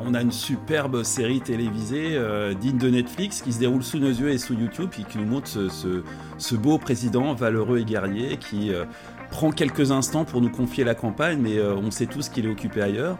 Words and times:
On 0.00 0.14
a 0.14 0.22
une 0.22 0.32
superbe 0.32 1.02
série 1.02 1.40
télévisée 1.40 2.16
euh, 2.16 2.54
digne 2.54 2.78
de 2.78 2.88
Netflix 2.88 3.42
qui 3.42 3.52
se 3.52 3.58
déroule 3.58 3.82
sous 3.82 3.98
nos 3.98 4.08
yeux 4.08 4.30
et 4.30 4.38
sous 4.38 4.54
YouTube 4.54 4.90
et 4.98 5.04
qui 5.04 5.18
nous 5.18 5.26
montre 5.26 5.48
ce, 5.48 6.54
beau 6.54 6.78
président 6.78 7.34
valeureux 7.34 7.78
et 7.78 7.84
guerrier 7.84 8.36
qui 8.36 8.72
euh, 8.72 8.84
prend 9.30 9.50
quelques 9.50 9.90
instants 9.90 10.24
pour 10.24 10.40
nous 10.40 10.50
confier 10.50 10.84
la 10.84 10.94
campagne, 10.94 11.38
mais 11.40 11.58
euh, 11.58 11.74
on 11.74 11.90
sait 11.90 12.06
tous 12.06 12.28
qu'il 12.28 12.46
est 12.46 12.50
occupé 12.50 12.82
ailleurs. 12.82 13.18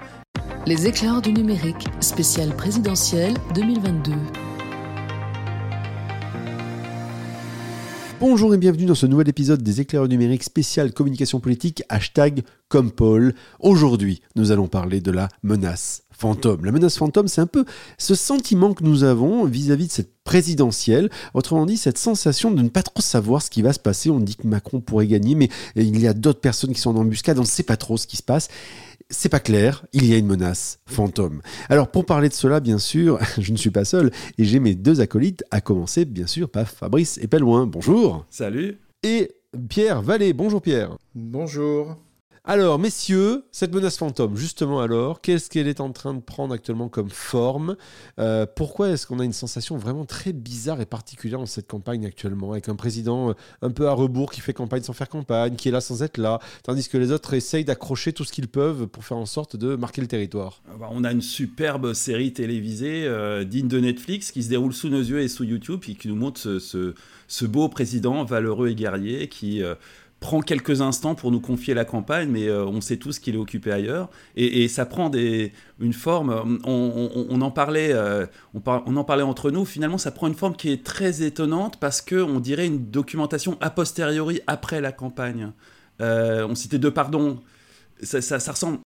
Les 0.67 0.87
éclairs 0.87 1.21
du 1.21 1.33
numérique, 1.33 1.89
spécial 2.01 2.55
présidentiel 2.57 3.35
2022. 3.55 4.13
Bonjour 8.21 8.55
et 8.55 8.59
bienvenue 8.59 8.87
dans 8.87 8.95
ce 8.95 9.07
nouvel 9.07 9.29
épisode 9.29 9.63
des 9.63 9.81
éclaireurs 9.81 10.09
numériques 10.09 10.45
spécial 10.45 10.93
communication 10.93 11.41
politique, 11.41 11.83
hashtag 11.89 12.43
comme. 12.69 12.93
Aujourd'hui, 13.61 14.23
nous 14.37 14.51
allons 14.51 14.69
parler 14.69 15.01
de 15.01 15.11
la 15.11 15.29
menace 15.43 16.03
fantôme. 16.11 16.65
La 16.65 16.73
menace 16.73 16.97
fantôme, 16.97 17.29
c'est 17.29 17.41
un 17.41 17.47
peu 17.47 17.65
ce 17.99 18.15
sentiment 18.15 18.73
que 18.73 18.85
nous 18.85 19.05
avons 19.05 19.45
vis-à-vis 19.45 19.89
de 19.89 19.93
cette 19.93 20.13
présidentielle. 20.25 21.11
Autrement 21.35 21.67
dit, 21.67 21.77
cette 21.77 21.99
sensation 21.99 22.51
de 22.51 22.63
ne 22.63 22.69
pas 22.69 22.83
trop 22.83 23.03
savoir 23.03 23.43
ce 23.43 23.51
qui 23.51 23.63
va 23.63 23.73
se 23.73 23.79
passer. 23.79 24.11
On 24.11 24.21
dit 24.21 24.37
que 24.37 24.47
Macron 24.47 24.81
pourrait 24.81 25.07
gagner, 25.07 25.35
mais 25.35 25.49
il 25.77 26.01
y 26.01 26.07
a 26.07 26.15
d'autres 26.15 26.41
personnes 26.41 26.73
qui 26.73 26.81
sont 26.81 26.97
en 26.97 27.01
embuscade, 27.01 27.39
on 27.39 27.43
ne 27.43 27.47
sait 27.47 27.63
pas 27.63 27.77
trop 27.77 27.97
ce 27.97 28.07
qui 28.07 28.17
se 28.17 28.23
passe 28.23 28.49
c'est 29.11 29.29
pas 29.29 29.41
clair, 29.41 29.85
il 29.93 30.07
y 30.07 30.15
a 30.15 30.19
une 30.19 30.27
menace 30.27 30.79
fantôme. 30.87 31.41
Alors 31.69 31.91
pour 31.91 32.07
parler 32.07 32.29
de 32.29 32.35
cela, 32.35 32.61
bien 32.61 32.79
sûr, 32.79 33.19
je 33.39 33.53
ne 33.53 33.57
suis 33.57 33.71
pas 33.71 33.85
seul 33.85 34.11
et 34.39 34.45
j'ai 34.45 34.61
mes 34.61 34.75
deux 34.75 35.01
acolytes, 35.01 35.45
à 35.51 35.61
commencer 35.61 36.05
bien 36.05 36.27
sûr 36.27 36.49
par 36.51 36.69
Fabrice 36.69 37.19
et 37.19 37.39
loin. 37.39 37.67
Bonjour. 37.67 38.27
Salut. 38.31 38.79
Et 39.03 39.33
Pierre 39.69 40.03
Vallée. 40.03 40.33
Bonjour 40.33 40.63
Pierre. 40.63 40.97
Bonjour. 41.15 41.97
Alors, 42.47 42.79
messieurs, 42.79 43.45
cette 43.53 43.75
menace 43.75 43.97
fantôme, 43.97 44.37
justement 44.37 44.83
alors, 44.83 45.23
qu'est-ce 45.23 45.49
qu'elle 45.49 45.67
est 45.67 45.81
en 45.81 45.93
train 45.93 46.13
de 46.13 46.21
prendre 46.21 46.53
actuellement 46.53 46.91
comme 46.91 47.09
forme 47.09 47.75
euh, 48.19 48.45
Pourquoi 48.45 48.91
est-ce 48.91 49.07
qu'on 49.07 49.19
a 49.19 49.25
une 49.25 49.33
sensation 49.33 49.79
vraiment 49.79 50.05
très 50.05 50.35
bizarre 50.35 50.79
et 50.83 50.85
particulière 50.85 51.39
dans 51.39 51.47
cette 51.47 51.67
campagne 51.67 52.05
actuellement, 52.05 52.53
avec 52.53 52.69
un 52.69 52.77
président 52.77 53.31
euh, 53.31 53.35
un 53.63 53.71
peu 53.71 53.89
à 53.89 53.93
rebours 53.93 54.31
qui 54.31 54.43
fait 54.43 54.53
campagne 54.53 54.83
sans 54.83 54.93
faire 54.93 55.09
campagne, 55.09 55.57
qui 55.57 55.69
est 55.69 55.73
là 55.73 55.81
sans 55.81 56.03
être 56.03 56.19
là, 56.19 56.39
tandis 56.65 56.87
que 56.87 56.99
les 56.99 57.13
autres 57.13 57.33
essayent 57.33 57.65
d'accrocher 57.65 58.13
tout 58.13 58.25
ce 58.25 58.33
qu'ils 58.33 58.49
peuvent 58.49 58.89
pour 58.89 59.07
faire 59.07 59.17
en 59.17 59.25
sorte 59.25 59.57
de 59.57 59.75
marquer 59.75 60.03
le 60.03 60.07
territoire. 60.07 60.61
Ah 60.69 60.77
bah, 60.79 60.89
On 60.91 61.03
a 61.03 61.13
une 61.13 61.23
superbe 61.23 61.95
série 61.95 62.35
télévisée 62.35 63.07
euh, 63.07 63.45
digne 63.45 63.69
de 63.69 63.81
Netflix 63.81 64.33
qui 64.33 64.43
se 64.43 64.51
déroule 64.51 64.75
sous 64.75 64.91
nos 64.91 65.01
yeux 65.01 65.21
et 65.21 65.29
sous 65.29 65.45
YouTube 65.45 65.83
et 65.89 65.95
qui 65.95 66.09
nous 66.09 66.17
montre 66.17 66.59
ce, 66.59 67.45
beau 67.47 67.71
président 67.71 68.23
valeureux 68.23 68.69
et 68.69 68.75
guerrier 68.75 69.31
qui 69.31 69.63
prend 70.25 70.41
quelques 70.41 70.81
instants 70.81 71.15
pour 71.15 71.31
nous 71.31 71.39
confier 71.39 71.75
la 71.75 71.85
campagne, 71.85 72.31
mais 72.31 72.49
euh, 72.49 72.65
on 72.65 72.81
sait 72.81 72.97
tous 72.97 73.19
qu'il 73.19 73.35
est 73.35 73.39
occupé 73.39 73.71
ailleurs. 73.71 74.09
Et, 74.37 74.69
ça 74.69 74.87
prend 74.87 75.11
une 75.13 75.93
forme, 75.93 76.59
on, 76.65 77.41
en 77.43 77.51
parlait, 77.51 77.93
euh, 77.93 78.25
on, 78.55 78.97
en 78.97 79.05
parlait 79.05 79.23
entre 79.23 79.51
nous, 79.51 79.67
finalement 79.67 79.99
ça 79.99 80.11
prend 80.11 80.27
une 80.27 80.35
forme 80.35 80.57
qui 80.57 80.71
est 80.71 80.83
très 80.83 81.23
étonnante 81.23 81.79
parce 81.79 82.01
qu'on 82.01 82.41
dirait 82.41 82.65
une 82.65 82.91
documentation 82.91 83.59
a 83.61 83.69
posteriori 83.69 84.41
après 84.47 84.81
la 84.81 84.93
campagne. 84.93 85.53
Euh, 86.01 86.47
on 86.49 86.55
citait 86.55 86.79
deux 86.79 86.91
pardons. 86.91 87.41
Ça, 88.03 88.23
ça, 88.23 88.53
ressemble. 88.53 88.79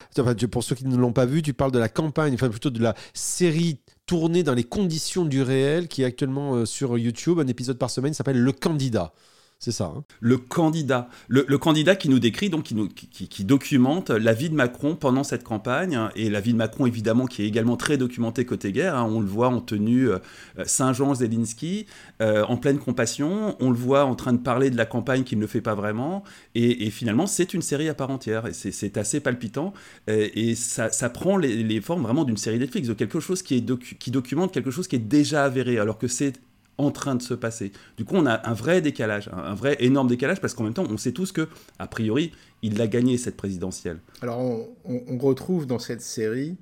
pour 0.50 0.64
ceux 0.64 0.74
qui 0.74 0.86
ne 0.86 0.96
l'ont 0.96 1.12
pas 1.12 1.24
vu, 1.24 1.40
tu 1.40 1.54
parles 1.54 1.72
de 1.72 1.78
la 1.78 1.88
campagne, 1.88 2.34
enfin 2.34 2.48
plutôt 2.48 2.70
de 2.70 2.82
la 2.82 2.94
série 3.14 3.78
tournée 4.06 4.42
dans 4.42 4.54
les 4.54 4.64
conditions 4.64 5.24
du 5.24 5.42
réel 5.42 5.86
qui 5.86 6.02
est 6.02 6.04
actuellement 6.04 6.66
sur 6.66 6.98
YouTube. 6.98 7.38
Un 7.38 7.46
épisode 7.46 7.78
par 7.78 7.90
semaine 7.90 8.12
s'appelle 8.12 8.40
Le 8.40 8.52
Candidat. 8.52 9.12
C'est 9.60 9.72
ça. 9.72 9.86
Hein. 9.86 10.04
Le 10.20 10.38
candidat. 10.38 11.08
Le, 11.26 11.58
candidat 11.58 11.96
qui 11.96 12.08
nous 12.08 12.20
décrit, 12.20 12.48
donc 12.48 12.62
qui, 12.62 13.28
qui, 13.28 13.44
documente 13.44 14.10
la 14.10 14.32
vie 14.32 14.50
de 14.50 14.54
Macron 14.54 14.94
pendant 14.94 15.24
cette 15.24 15.42
campagne, 15.42 15.98
et 16.14 16.30
la 16.30 16.40
vie 16.40 16.52
de 16.52 16.58
Macron 16.58 16.86
évidemment 16.86 17.26
qui 17.26 17.42
est 17.42 17.46
également 17.46 17.76
très 17.76 17.96
documentée 17.96 18.44
côté 18.44 18.70
guerre. 18.70 18.94
Hein. 18.94 19.08
On 19.10 19.18
le 19.18 19.26
voit 19.26 19.48
en 19.48 19.60
tenue 19.60 20.10
euh, 20.10 20.18
Saint-Jean 20.64 21.14
Zelensky, 21.14 21.86
euh, 22.22 22.44
en 22.44 22.56
pleine 22.56 22.78
compassion. 22.78 23.56
On 23.58 23.70
le 23.70 23.76
voit 23.76 24.04
en 24.04 24.14
train 24.14 24.32
de 24.32 24.38
parler 24.38 24.70
de 24.70 24.76
la 24.76 24.86
campagne 24.86 25.24
qu'il 25.24 25.40
ne 25.40 25.46
fait 25.48 25.60
pas 25.60 25.74
vraiment. 25.74 26.22
Et, 26.54 26.88
finalement, 26.90 27.26
c'est 27.26 27.52
une 27.52 27.62
série 27.62 27.88
à 27.88 27.94
part 27.94 28.10
entière. 28.10 28.46
Et 28.46 28.52
c'est 28.52 28.96
assez 28.96 29.18
palpitant. 29.18 29.72
Euh, 30.08 30.28
et, 30.34 30.54
ça, 30.54 30.88
prend 31.10 31.36
les, 31.36 31.80
formes 31.80 32.02
vraiment 32.02 32.24
d'une 32.24 32.36
série 32.36 32.60
Netflix, 32.60 32.86
de 32.86 32.94
quelque 32.94 33.18
chose 33.18 33.42
qui, 33.42 33.56
est 33.56 33.98
qui 33.98 34.12
documente 34.12 34.52
quelque 34.52 34.70
chose 34.70 34.86
qui 34.86 34.94
est 34.94 35.00
déjà 35.00 35.44
avéré, 35.44 35.78
alors 35.78 35.98
que 35.98 36.06
c'est 36.06 36.34
en 36.78 36.92
train 36.92 37.16
de 37.16 37.22
se 37.22 37.34
passer. 37.34 37.72
Du 37.96 38.04
coup, 38.04 38.14
on 38.14 38.24
a 38.24 38.48
un 38.48 38.54
vrai 38.54 38.80
décalage, 38.80 39.28
un 39.32 39.54
vrai 39.54 39.76
énorme 39.80 40.08
décalage, 40.08 40.40
parce 40.40 40.54
qu'en 40.54 40.64
même 40.64 40.74
temps, 40.74 40.86
on 40.88 40.96
sait 40.96 41.12
tous 41.12 41.32
que, 41.32 41.48
a 41.78 41.88
priori, 41.88 42.32
il 42.62 42.80
a 42.80 42.86
gagné 42.86 43.18
cette 43.18 43.36
présidentielle. 43.36 43.98
Alors, 44.22 44.40
on, 44.84 45.18
retrouve 45.18 45.66
dans 45.66 45.80
cette 45.80 46.00
série 46.00 46.56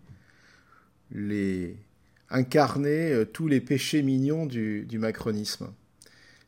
les 1.13 1.77
incarner 2.31 3.13
euh, 3.13 3.25
tous 3.25 3.47
les 3.47 3.61
péchés 3.61 4.03
mignons 4.03 4.47
du, 4.47 4.89
macronisme. 4.99 5.69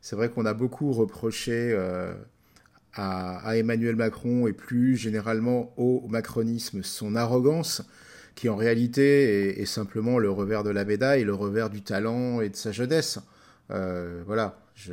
C'est 0.00 0.16
vrai 0.16 0.30
qu'on 0.30 0.46
a 0.46 0.54
beaucoup 0.54 0.92
reproché 0.92 1.52
euh, 1.52 2.14
à, 2.94 3.56
Emmanuel 3.56 3.94
Macron 3.94 4.46
et 4.46 4.54
plus 4.54 4.96
généralement 4.96 5.72
au 5.76 6.06
macronisme 6.08 6.82
son 6.82 7.14
arrogance, 7.14 7.82
qui 8.34 8.48
en 8.48 8.56
réalité 8.56 9.50
est, 9.50 9.60
est 9.60 9.66
simplement 9.66 10.18
le 10.18 10.30
revers 10.30 10.64
de 10.64 10.70
la 10.70 10.86
médaille, 10.86 11.24
le 11.24 11.34
revers 11.34 11.68
du 11.68 11.82
talent 11.82 12.40
et 12.40 12.48
de 12.48 12.56
sa 12.56 12.72
jeunesse. 12.72 13.18
Euh, 13.70 14.22
voilà, 14.26 14.58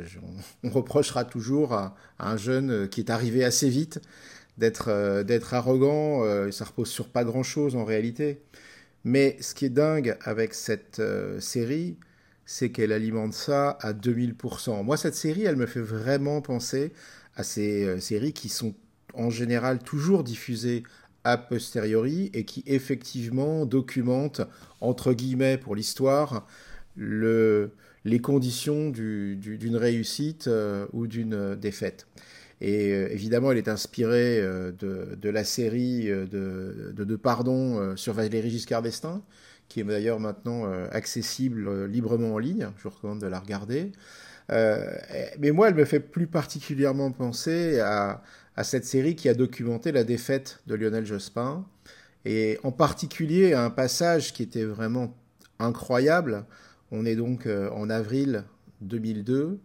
on, 0.62 0.70
reprochera 0.70 1.24
toujours 1.24 1.72
à, 1.72 1.96
un 2.18 2.36
jeune 2.36 2.88
qui 2.88 3.00
est 3.00 3.10
arrivé 3.10 3.44
assez 3.44 3.68
vite 3.68 4.00
d'être 4.58 4.88
euh, 4.88 5.40
arrogant. 5.50 6.24
Euh, 6.24 6.50
ça 6.50 6.64
repose 6.64 6.88
sur 6.88 7.08
pas 7.08 7.24
grand 7.24 7.42
chose 7.42 7.76
en 7.76 7.84
réalité. 7.84 8.40
Mais 9.04 9.36
ce 9.40 9.54
qui 9.54 9.66
est 9.66 9.70
dingue 9.70 10.16
avec 10.22 10.52
cette 10.52 11.00
série, 11.38 11.96
c'est 12.44 12.70
qu'elle 12.70 12.92
alimente 12.92 13.34
ça 13.34 13.70
à 13.80 13.92
2000%. 13.92 14.82
Moi, 14.82 14.96
cette 14.96 15.14
série, 15.14 15.44
elle 15.44 15.54
me 15.54 15.66
fait 15.66 15.80
vraiment 15.80 16.40
penser 16.40 16.92
à 17.36 17.44
ces 17.44 18.00
séries 18.00 18.32
qui 18.32 18.48
sont 18.48 18.74
en 19.14 19.30
général 19.30 19.78
toujours 19.78 20.24
diffusées 20.24 20.82
a 21.26 21.36
posteriori 21.36 22.30
et 22.34 22.44
qui 22.44 22.62
effectivement 22.66 23.66
documentent, 23.66 24.42
entre 24.80 25.12
guillemets 25.12 25.58
pour 25.58 25.74
l'histoire, 25.74 26.46
le, 26.94 27.72
les 28.06 28.20
conditions 28.20 28.90
d'une 28.90 29.76
réussite 29.76 30.46
euh, 30.46 30.86
ou 30.92 31.08
d'une 31.08 31.56
défaite. 31.56 32.06
Et 32.60 32.92
euh, 32.92 33.12
évidemment, 33.12 33.50
elle 33.50 33.58
est 33.58 33.68
inspirée 33.68 34.40
euh, 34.40 34.70
de, 34.70 35.28
la 35.28 35.42
série 35.42 36.06
de, 36.06 36.94
de, 36.96 37.16
Pardon 37.16 37.96
sur 37.96 38.14
Valéry 38.14 38.48
Giscard 38.48 38.82
d'Estaing, 38.82 39.22
qui 39.68 39.80
est 39.80 39.84
d'ailleurs 39.84 40.20
maintenant 40.20 40.70
accessible 40.92 41.86
librement 41.86 42.34
en 42.34 42.38
ligne. 42.38 42.68
Je 42.78 42.84
vous 42.84 42.90
recommande 42.90 43.20
de 43.20 43.26
la 43.26 43.40
regarder. 43.40 43.90
mais 44.48 45.50
moi, 45.50 45.68
elle 45.68 45.74
me 45.74 45.84
fait 45.84 46.00
plus 46.00 46.28
particulièrement 46.28 47.10
penser 47.10 47.80
à, 47.80 48.22
cette 48.62 48.84
série 48.84 49.16
qui 49.16 49.28
a 49.28 49.34
documenté 49.34 49.90
la 49.90 50.04
défaite 50.04 50.60
de 50.68 50.76
Lionel 50.76 51.04
Jospin, 51.04 51.66
et 52.24 52.58
en 52.62 52.70
particulier 52.72 53.52
à 53.52 53.64
un 53.64 53.70
passage 53.70 54.32
qui 54.32 54.44
était 54.44 54.64
vraiment 54.64 55.14
incroyable, 55.58 56.44
on 56.90 57.04
est 57.04 57.16
donc 57.16 57.46
euh, 57.46 57.70
en 57.70 57.90
avril 57.90 58.44
2002 58.82 59.58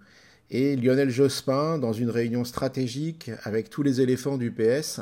et 0.49 0.75
Lionel 0.75 1.09
Jospin, 1.09 1.77
dans 1.77 1.93
une 1.93 2.09
réunion 2.09 2.43
stratégique 2.43 3.31
avec 3.43 3.69
tous 3.69 3.83
les 3.83 4.01
éléphants 4.01 4.37
du 4.37 4.51
PS, 4.51 4.99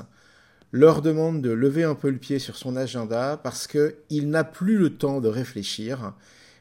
leur 0.71 1.01
demande 1.01 1.41
de 1.41 1.49
lever 1.49 1.83
un 1.83 1.95
peu 1.95 2.11
le 2.11 2.17
pied 2.17 2.37
sur 2.37 2.55
son 2.55 2.75
agenda 2.75 3.39
parce 3.41 3.67
qu'il 3.67 4.29
n'a 4.29 4.43
plus 4.43 4.77
le 4.77 4.91
temps 4.91 5.21
de 5.21 5.27
réfléchir. 5.27 6.13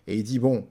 Et 0.07 0.17
il 0.17 0.23
dit, 0.23 0.39
bon, 0.39 0.67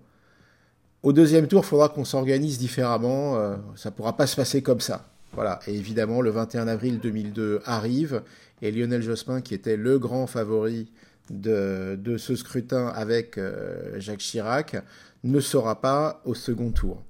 au 1.03 1.13
deuxième 1.13 1.47
tour, 1.47 1.61
il 1.63 1.67
faudra 1.67 1.89
qu'on 1.89 2.05
s'organise 2.05 2.57
différemment, 2.57 3.37
euh, 3.37 3.55
ça 3.75 3.91
ne 3.91 3.95
pourra 3.95 4.17
pas 4.17 4.25
se 4.25 4.35
passer 4.35 4.63
comme 4.63 4.81
ça. 4.81 5.11
Voilà, 5.33 5.59
et 5.67 5.75
évidemment, 5.75 6.21
le 6.21 6.31
21 6.31 6.67
avril 6.67 6.99
2002 6.99 7.61
arrive, 7.65 8.23
et 8.63 8.71
Lionel 8.71 9.03
Jospin, 9.03 9.41
qui 9.41 9.53
était 9.53 9.77
le 9.77 9.99
grand 9.99 10.25
favori 10.25 10.91
de, 11.29 12.17
ce 12.17 12.35
scrutin 12.35 12.87
avec 12.87 13.37
euh, 13.37 13.99
Jacques 13.99 14.19
Chirac 14.19 14.77
ne 15.23 15.39
sera 15.39 15.81
pas 15.81 16.21
au 16.25 16.33
second 16.33 16.71
tour. 16.71 17.03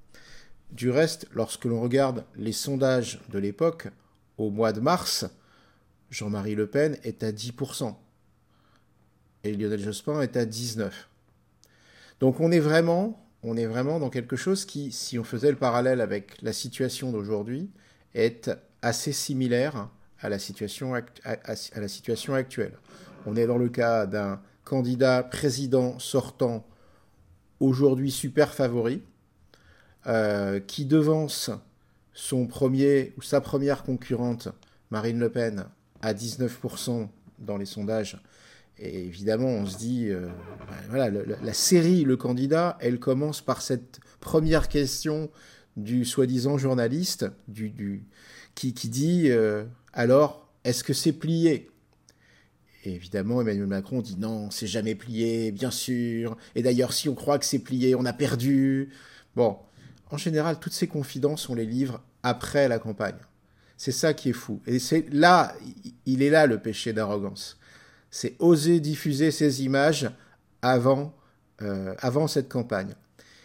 Du 0.70 0.90
reste, 0.90 1.26
lorsque 1.32 1.64
l'on 1.64 1.80
regarde 1.80 2.24
les 2.36 2.52
sondages 2.52 3.20
de 3.30 3.38
l'époque, 3.38 3.88
au 4.36 4.50
mois 4.50 4.72
de 4.72 4.80
mars, 4.80 5.26
Jean-Marie 6.10 6.54
Le 6.54 6.66
Pen 6.66 6.96
est 7.04 7.22
à 7.22 7.32
10% 7.32 7.94
et 9.44 9.52
Lionel 9.54 9.80
Jospin 9.80 10.20
est 10.20 10.36
à 10.36 10.44
19%. 10.44 10.90
Donc 12.20 12.40
on 12.40 12.50
est 12.50 12.58
vraiment, 12.58 13.24
on 13.42 13.56
est 13.56 13.66
vraiment 13.66 14.00
dans 14.00 14.10
quelque 14.10 14.36
chose 14.36 14.64
qui, 14.64 14.90
si 14.90 15.18
on 15.18 15.24
faisait 15.24 15.50
le 15.50 15.56
parallèle 15.56 16.00
avec 16.00 16.42
la 16.42 16.52
situation 16.52 17.12
d'aujourd'hui, 17.12 17.70
est 18.14 18.50
assez 18.82 19.12
similaire 19.12 19.88
à 20.20 20.28
la 20.28 20.38
situation, 20.38 20.94
à 20.94 21.02
la 21.76 21.88
situation 21.88 22.34
actuelle. 22.34 22.72
On 23.26 23.36
est 23.36 23.46
dans 23.46 23.58
le 23.58 23.68
cas 23.68 24.06
d'un 24.06 24.40
candidat 24.64 25.22
président 25.22 25.98
sortant 25.98 26.66
aujourd'hui 27.60 28.10
super 28.10 28.54
favori, 28.54 29.02
euh, 30.06 30.60
qui 30.60 30.84
devance 30.84 31.50
son 32.12 32.46
premier 32.46 33.12
ou 33.16 33.22
sa 33.22 33.40
première 33.40 33.82
concurrente, 33.82 34.48
Marine 34.90 35.18
Le 35.18 35.30
Pen, 35.30 35.66
à 36.02 36.14
19% 36.14 37.08
dans 37.38 37.56
les 37.56 37.66
sondages, 37.66 38.20
Et 38.78 39.06
évidemment, 39.06 39.48
on 39.48 39.66
se 39.66 39.76
dit, 39.76 40.08
ben 40.10 40.30
voilà, 40.88 41.10
la 41.10 41.52
série 41.52 42.04
Le 42.04 42.16
Candidat, 42.16 42.76
elle 42.80 42.98
commence 42.98 43.40
par 43.40 43.62
cette 43.62 44.00
première 44.20 44.68
question 44.68 45.30
du 45.76 46.04
soi-disant 46.04 46.58
journaliste 46.58 47.26
du, 47.48 48.04
qui, 48.54 48.74
qui 48.74 48.88
dit 48.88 49.30
alors, 49.92 50.48
est-ce 50.64 50.84
que 50.84 50.92
c'est 50.92 51.12
plié? 51.12 51.70
Évidemment, 52.84 53.40
Emmanuel 53.40 53.66
Macron 53.66 54.00
dit 54.00 54.16
non, 54.16 54.50
c'est 54.50 54.66
jamais 54.66 54.94
plié, 54.94 55.52
bien 55.52 55.70
sûr. 55.70 56.36
Et 56.54 56.62
d'ailleurs, 56.62 56.92
si 56.92 57.08
on 57.08 57.14
croit 57.14 57.38
que 57.38 57.44
c'est 57.44 57.58
plié, 57.58 57.94
on 57.94 58.04
a 58.04 58.12
perdu. 58.12 58.90
Bon, 59.36 59.58
en 60.10 60.16
général, 60.16 60.58
toutes 60.58 60.72
ces 60.72 60.86
confidences, 60.86 61.48
on 61.48 61.54
les 61.54 61.66
livre 61.66 62.02
après 62.22 62.68
la 62.68 62.78
campagne. 62.78 63.18
C'est 63.76 63.92
ça 63.92 64.14
qui 64.14 64.30
est 64.30 64.34
fou. 64.34 64.60
Et 64.66 64.78
c'est 64.78 65.06
là, 65.12 65.54
il 66.06 66.22
est 66.22 66.30
là 66.30 66.46
le 66.46 66.58
péché 66.58 66.92
d'arrogance. 66.92 67.58
C'est 68.10 68.34
oser 68.38 68.80
diffuser 68.80 69.30
ces 69.30 69.62
images 69.62 70.10
avant, 70.62 71.14
euh, 71.62 71.94
avant 71.98 72.26
cette 72.26 72.48
campagne. 72.48 72.94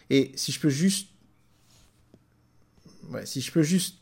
Et 0.10 0.32
si 0.36 0.52
je 0.52 0.60
peux 0.60 0.70
juste, 0.70 1.10
si 3.26 3.42
je 3.42 3.52
peux 3.52 3.64
juste 3.64 3.98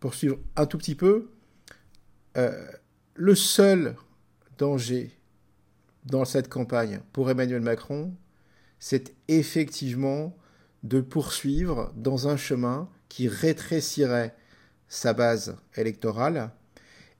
poursuivre 0.00 0.38
un 0.56 0.66
tout 0.66 0.78
petit 0.78 0.94
peu, 0.94 1.30
euh, 2.36 2.66
le 3.14 3.34
seul 3.34 3.96
danger 4.58 5.10
dans 6.04 6.24
cette 6.24 6.48
campagne 6.48 7.00
pour 7.12 7.30
Emmanuel 7.30 7.62
Macron, 7.62 8.14
c'est 8.78 9.14
effectivement 9.28 10.36
de 10.82 11.00
poursuivre 11.00 11.92
dans 11.96 12.28
un 12.28 12.36
chemin 12.36 12.88
qui 13.08 13.28
rétrécirait 13.28 14.34
sa 14.88 15.12
base 15.12 15.56
électorale 15.76 16.50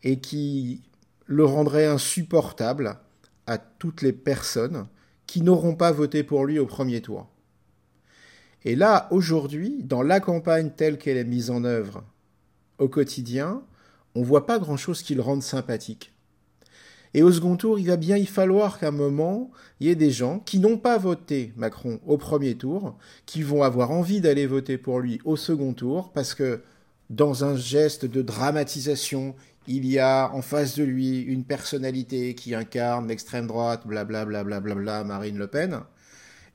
et 0.03 0.21
qui 0.21 0.83
le 1.27 1.45
rendrait 1.45 1.87
insupportable 1.87 2.99
à 3.47 3.59
toutes 3.59 4.03
les 4.03 4.13
personnes 4.13 4.87
qui 5.27 5.41
n'auront 5.41 5.75
pas 5.75 5.93
voté 5.93 6.23
pour 6.23 6.45
lui 6.45 6.59
au 6.59 6.67
premier 6.67 7.01
tour. 7.01 7.29
Et 8.65 8.77
là, 8.77 9.09
aujourd'hui, 9.11 9.83
dans 9.83 10.03
la 10.03 10.21
campagne 10.21 10.71
telle 10.71 10.99
qu'elle 10.99 11.17
est 11.17 11.25
mise 11.25 11.51
en 11.51 11.65
œuvre 11.65 12.05
au 12.79 12.89
quotidien, 12.89 13.63
on 14.15 14.21
ne 14.21 14.25
voit 14.25 14.47
pas 14.47 14.59
grand-chose 14.59 15.03
qui 15.03 15.15
le 15.15 15.23
rende 15.23 15.43
sympathique. 15.43 16.14
Et 17.15 17.23
au 17.23 17.31
second 17.31 17.57
tour, 17.57 17.79
il 17.79 17.87
va 17.87 17.97
bien 17.97 18.17
y 18.17 18.27
falloir 18.27 18.79
qu'à 18.79 18.89
un 18.89 18.91
moment, 18.91 19.51
il 19.79 19.87
y 19.87 19.91
ait 19.91 19.95
des 19.95 20.11
gens 20.11 20.41
qui 20.41 20.59
n'ont 20.59 20.79
pas 20.79 20.99
voté 20.99 21.53
Macron 21.57 22.01
au 22.07 22.19
premier 22.19 22.57
tour, 22.57 22.99
qui 23.25 23.43
vont 23.43 23.63
avoir 23.63 23.93
envie 23.93 24.21
d'aller 24.21 24.47
voter 24.47 24.79
pour 24.79 24.99
lui 24.99 25.21
au 25.25 25.37
second 25.37 25.73
tour, 25.75 26.11
parce 26.13 26.35
que 26.35 26.61
dans 27.11 27.45
un 27.45 27.57
geste 27.57 28.05
de 28.05 28.21
dramatisation, 28.21 29.37
il 29.69 29.87
y 29.87 29.99
a 29.99 30.31
en 30.35 30.43
face 30.43 30.77
de 30.77 30.83
lui 30.83 31.21
une 31.21 31.45
personnalité 31.45 32.35
qui 32.35 32.55
incarne 32.55 33.09
l'extrême 33.09 33.47
droite, 33.47 33.87
blablabla, 33.87 34.43
bla, 34.45 35.05
Marine 35.05 35.39
Le 35.39 35.47
Pen. 35.47 35.81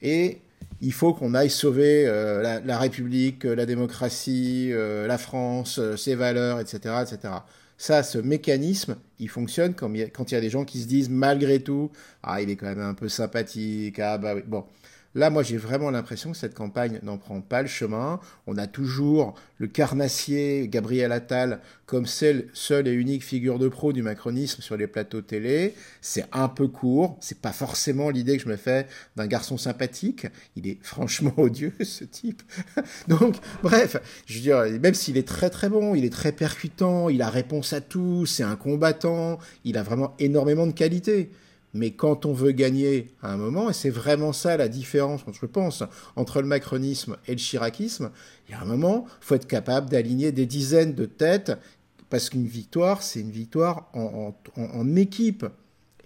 Et 0.02 0.42
il 0.82 0.94
faut 0.94 1.14
qu'on 1.14 1.34
aille 1.34 1.50
sauver 1.50 2.06
euh, 2.08 2.62
la, 2.64 2.78
République, 2.78 3.44
la 3.44 3.66
démocratie, 3.66 4.70
euh, 4.72 5.08
la 5.08 5.18
France, 5.18 5.80
euh, 5.80 5.96
ses 5.98 6.16
valeurs, 6.16 6.60
etc., 6.60 6.96
etc. 7.02 7.34
Ça, 7.80 8.04
ce 8.04 8.18
mécanisme, 8.18 8.98
il 9.20 9.30
fonctionne 9.30 9.74
quand 9.74 9.94
il, 9.94 10.00
y 10.02 10.36
a, 10.36 10.42
des 10.42 10.50
gens 10.50 10.66
qui 10.66 10.80
se 10.82 10.88
disent 10.88 11.10
malgré 11.10 11.64
tout, 11.64 11.92
ah, 12.24 12.42
il 12.42 12.50
est 12.50 12.58
quand 12.58 12.66
même 12.66 12.82
un 12.82 12.94
peu 12.94 13.08
sympathique, 13.08 14.00
ah 14.00 14.18
bah 14.18 14.36
oui. 14.36 14.42
Bon, 14.46 14.66
Là, 15.16 15.32
moi, 15.32 15.42
j'ai 15.42 15.58
vraiment 15.58 15.90
l'impression 15.90 16.32
que 16.32 16.38
cette 16.38 16.54
campagne 16.54 17.00
n'en 17.02 17.18
prend 17.18 17.42
pas 17.42 17.64
le 17.64 17.68
chemin. 17.68 18.20
On 18.46 18.58
a 18.58 18.68
toujours 18.68 19.34
le 19.58 19.66
carnassier 19.66 20.68
Gabriel 20.68 21.12
Attal 21.12 21.62
comme 21.88 22.06
seule, 22.06 22.46
seule 22.54 22.88
et 22.88 22.92
unique 22.92 23.24
figure 23.24 23.58
de 23.58 23.68
pro 23.68 23.92
du 23.92 24.04
macronisme 24.04 24.62
sur 24.62 24.78
les 24.78 24.86
plateaux 24.86 25.22
télé. 25.22 25.74
C'est 26.02 26.26
un 26.32 26.48
peu 26.48 26.68
court. 26.68 27.18
C'est 27.22 27.42
pas 27.42 27.52
forcément 27.52 28.12
l'idée 28.12 28.38
que 28.38 28.44
je 28.44 28.50
me 28.50 28.56
fais 28.56 28.86
d'un 29.16 29.26
garçon 29.26 29.58
sympathique. 29.58 30.28
Il 30.56 30.68
est 30.68 30.78
franchement 30.84 31.34
odieux, 31.38 31.74
ce 31.82 32.04
type. 32.04 32.44
Donc, 33.08 33.38
bref, 33.64 33.98
je 34.28 34.36
veux 34.36 34.42
dire, 34.42 34.80
même 34.80 34.94
s'il 34.94 35.18
est 35.18 35.28
très 35.28 35.50
très 35.50 35.70
bon, 35.70 35.96
il 35.96 36.06
est 36.06 36.14
très 36.14 36.32
percutant, 36.32 37.10
il 37.10 37.24
a 37.24 37.32
réponse 37.32 37.74
à 37.74 37.82
tout, 37.82 38.28
c'est 38.28 38.44
un 38.44 38.56
combattant, 38.56 39.40
il 39.64 39.78
a 39.78 39.82
vraiment 39.82 40.14
énormément 40.20 40.68
de 40.68 40.72
qualités. 40.72 41.32
Mais 41.74 41.92
quand 41.92 42.26
on 42.26 42.34
veut 42.34 42.52
gagner 42.52 43.12
à 43.22 43.32
un 43.32 43.38
moment, 43.38 43.70
et 43.70 43.74
c'est 43.74 43.90
vraiment 43.90 44.34
ça 44.34 44.58
la 44.58 44.68
différence, 44.68 45.22
je 45.32 45.46
pense, 45.46 45.84
entre 46.16 46.42
le 46.42 46.48
macronisme 46.48 47.18
et 47.28 47.32
le 47.32 47.38
chiracisme, 47.38 48.12
il 48.48 48.54
y 48.54 48.56
a 48.56 48.62
un 48.62 48.66
moment, 48.66 49.06
il 49.22 49.26
faut 49.26 49.36
être 49.36 49.48
capable 49.48 49.90
d'aligner 49.90 50.32
des 50.32 50.46
dizaines 50.46 50.96
de 50.96 51.06
têtes, 51.06 51.52
parce 52.10 52.30
qu'une 52.30 52.48
victoire, 52.48 53.04
c'est 53.04 53.22
une 53.22 53.32
victoire 53.32 53.90
en, 53.94 54.96
équipe. 54.96 55.46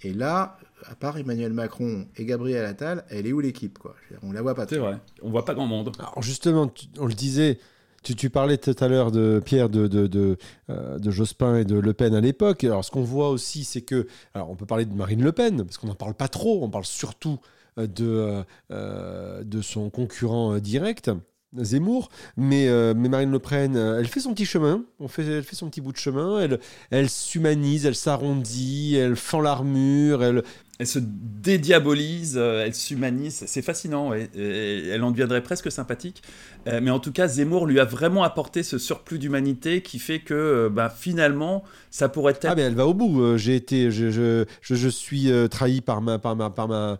Et 0.01 0.11
là, 0.13 0.57
à 0.85 0.95
part 0.95 1.17
Emmanuel 1.17 1.53
Macron 1.53 2.07
et 2.17 2.25
Gabriel 2.25 2.65
Attal, 2.65 3.05
elle 3.09 3.25
est 3.25 3.31
où 3.31 3.39
l'équipe 3.39 3.77
quoi? 3.79 3.95
On 4.21 4.33
la 4.33 4.41
voit 4.41 4.53
pas. 4.53 4.67
C'est 4.67 4.77
vrai, 4.77 4.99
on 5.21 5.29
voit 5.29 5.45
pas 5.45 5.53
grand 5.53 5.65
monde. 5.65 5.93
Alors 5.97 6.21
justement, 6.21 6.71
on 6.99 7.05
le 7.05 7.13
disait, 7.13 7.57
tu, 8.03 8.29
parlais 8.29 8.57
tout 8.57 8.75
à 8.79 8.87
l'heure 8.87 9.11
de 9.11 9.41
Pierre, 9.43 9.69
de, 9.69 9.87
de, 9.87 10.37
euh, 10.69 10.99
de, 10.99 11.11
Jospin 11.11 11.57
et 11.57 11.65
de 11.65 11.75
Le 11.75 11.93
Pen 11.93 12.13
à 12.13 12.21
l'époque. 12.21 12.63
Alors, 12.63 12.83
ce 12.83 12.91
qu'on 12.91 13.03
voit 13.03 13.29
aussi, 13.29 13.63
c'est 13.63 13.81
que. 13.81 14.07
Alors, 14.33 14.49
on 14.49 14.55
peut 14.55 14.65
parler 14.65 14.85
de 14.85 14.93
Marine 14.93 15.23
Le 15.23 15.31
Pen, 15.31 15.63
parce 15.63 15.77
qu'on 15.77 15.87
n'en 15.87 15.95
parle 15.95 16.13
pas 16.13 16.27
trop. 16.27 16.63
On 16.63 16.69
parle 16.69 16.85
surtout 16.85 17.39
euh, 17.79 17.87
de, 17.87 18.43
euh, 18.71 19.43
de 19.43 19.61
son 19.61 19.89
concurrent 19.89 20.57
direct. 20.59 21.11
Zemmour, 21.55 22.09
mais, 22.35 22.67
mais 22.95 23.09
Marine 23.09 23.29
Le 23.29 23.37
Pen, 23.37 23.75
elle 23.75 24.07
fait 24.07 24.21
son 24.21 24.33
petit 24.33 24.47
chemin, 24.47 24.83
on 24.99 25.07
fait, 25.07 25.23
elle 25.23 25.43
fait 25.43 25.55
son 25.55 25.69
petit 25.69 25.81
bout 25.81 25.91
de 25.91 25.97
chemin, 25.97 26.39
elle, 26.39 26.59
elle 26.89 27.11
s'humanise, 27.11 27.85
elle 27.85 27.93
s'arrondit, 27.93 28.95
elle 28.95 29.15
fend 29.15 29.39
l'armure, 29.39 30.23
elle, 30.23 30.41
elle 30.79 30.87
se 30.87 30.99
dédiabolise, 30.99 32.35
euh, 32.35 32.65
elle 32.65 32.73
s'humanise, 32.73 33.43
c'est 33.45 33.61
fascinant, 33.61 34.11
elle 34.13 35.03
en 35.03 35.11
deviendrait 35.11 35.43
presque 35.43 35.71
sympathique. 35.71 36.23
Euh, 36.67 36.79
mais 36.81 36.89
en 36.89 36.99
tout 36.99 37.11
cas, 37.11 37.27
Zemmour 37.27 37.67
lui 37.67 37.79
a 37.79 37.85
vraiment 37.85 38.23
apporté 38.23 38.63
ce 38.63 38.79
surplus 38.79 39.19
d'humanité 39.19 39.81
qui 39.81 39.99
fait 39.99 40.19
que 40.19 40.33
euh, 40.33 40.69
bah, 40.69 40.89
finalement, 40.89 41.63
ça 41.91 42.09
pourrait 42.09 42.33
être... 42.33 42.45
Ah 42.45 42.55
mais 42.55 42.63
elle 42.63 42.73
va 42.73 42.87
au 42.87 42.95
bout, 42.95 43.37
j'ai 43.37 43.55
été, 43.55 43.91
je, 43.91 44.45
suis 44.89 45.29
trahi 45.51 45.81
par 45.81 46.01
ma, 46.01 46.17
par 46.17 46.35
ma, 46.35 46.49
par 46.49 46.67
ma, 46.67 46.97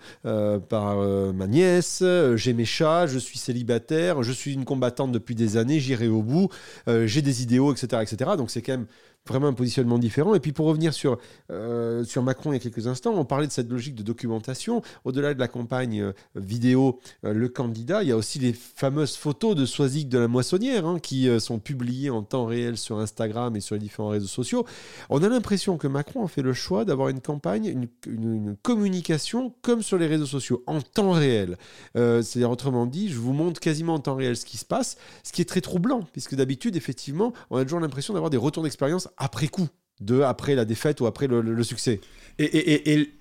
par, 0.70 0.98
ma 1.34 1.48
nièce, 1.48 2.04
j'ai 2.36 2.54
mes 2.54 2.66
chats, 2.66 3.08
je 3.08 3.18
suis 3.18 3.40
célibataire, 3.40 4.22
je 4.22 4.32
suis 4.32 4.54
une 4.54 4.66
combattante 4.66 5.12
depuis 5.12 5.34
des 5.34 5.58
années, 5.58 5.80
j'irai 5.80 6.08
au 6.08 6.22
bout, 6.22 6.50
j'ai 6.88 7.24
des 7.24 7.42
idéaux, 7.42 7.74
etc. 7.74 8.04
etc. 8.04 8.32
Donc 8.38 8.52
c'est 8.52 8.62
quand 8.62 8.74
même 8.74 8.88
vraiment 9.28 9.48
un 9.48 9.54
positionnement 9.54 10.00
différent. 10.00 10.36
Et 10.36 10.40
puis 10.40 10.52
pour 10.52 10.66
revenir 10.66 10.94
sur, 10.94 11.18
euh, 11.50 12.04
sur 12.04 12.24
Macron 12.24 12.52
il 12.52 12.56
y 12.56 12.58
a 12.58 12.60
quelques 12.60 12.88
instants, 12.88 13.14
on 13.16 13.26
parlait 13.26 13.48
de 13.48 13.52
cette 13.52 13.70
logique 13.70 13.96
de 13.96 14.04
documentation. 14.04 14.82
Au-delà 15.06 15.34
de 15.34 15.40
la 15.40 15.48
campagne 15.48 16.02
euh, 16.02 16.14
vidéo, 16.36 17.00
euh, 17.24 17.34
le 17.34 17.48
candidat, 17.48 18.04
il 18.04 18.10
y 18.10 18.12
a 18.12 18.18
aussi 18.18 18.40
les 18.40 18.54
fameuses 18.54 19.16
photos 19.16 19.56
de 19.56 19.66
Soisic 19.66 20.10
de 20.10 20.20
la 20.20 20.28
Moissonnière 20.28 20.86
hein, 20.86 21.00
qui 21.00 21.30
sont 21.40 21.60
publiées 21.60 22.10
en 22.10 22.24
temps 22.24 22.46
réel 22.46 22.78
sur 22.78 23.00
Instagram 23.00 23.56
et 23.56 23.62
sur 23.62 23.76
les 23.76 23.80
différents 23.80 24.10
réseaux 24.10 24.28
sociaux. 24.28 24.66
On 25.10 25.24
a 25.24 25.30
l'impression 25.30 25.78
que 25.78 25.88
Macron 25.88 26.26
a 26.26 26.28
fait 26.28 26.42
le 26.42 26.54
choix 26.54 26.86
d'avoir 26.86 27.10
une 27.10 27.22
campagne, 27.22 27.66
une, 27.66 27.88
une, 28.08 28.56
communication 28.62 29.54
comme 29.62 29.82
sur 29.82 29.98
les 29.98 30.08
réseaux 30.08 30.26
sociaux, 30.26 30.64
en 30.68 30.82
temps 30.82 31.12
réel. 31.12 31.58
C'est-à-dire, 31.96 32.50
autrement 32.50 32.86
dit, 32.86 33.10
je 33.10 33.18
vous 33.18 33.34
montre 33.34 33.60
quasiment 33.60 33.96
en 33.96 34.00
temps 34.00 34.16
réel 34.16 34.36
ce 34.36 34.46
qui 34.46 34.58
se 34.58 34.66
passe, 34.66 34.98
ce 35.24 35.32
qui 35.32 35.42
est 35.42 35.46
très 35.46 35.62
troublant, 35.62 36.02
puisque 36.12 36.36
d'habitude, 36.36 36.76
effectivement, 36.76 37.34
on 37.50 37.58
a 37.58 37.64
toujours 37.64 37.80
l'impression 37.80 38.14
d'avoir 38.14 38.30
des 38.30 38.38
retours 38.38 38.64
d'expérience 38.64 39.10
après 39.18 39.48
coup, 39.48 39.68
de 40.00 40.22
après 40.22 40.56
la 40.56 40.66
défaite 40.66 41.02
ou 41.02 41.06
après 41.06 41.28
le, 41.28 41.64
succès. 41.64 42.02
Et, 42.40 43.12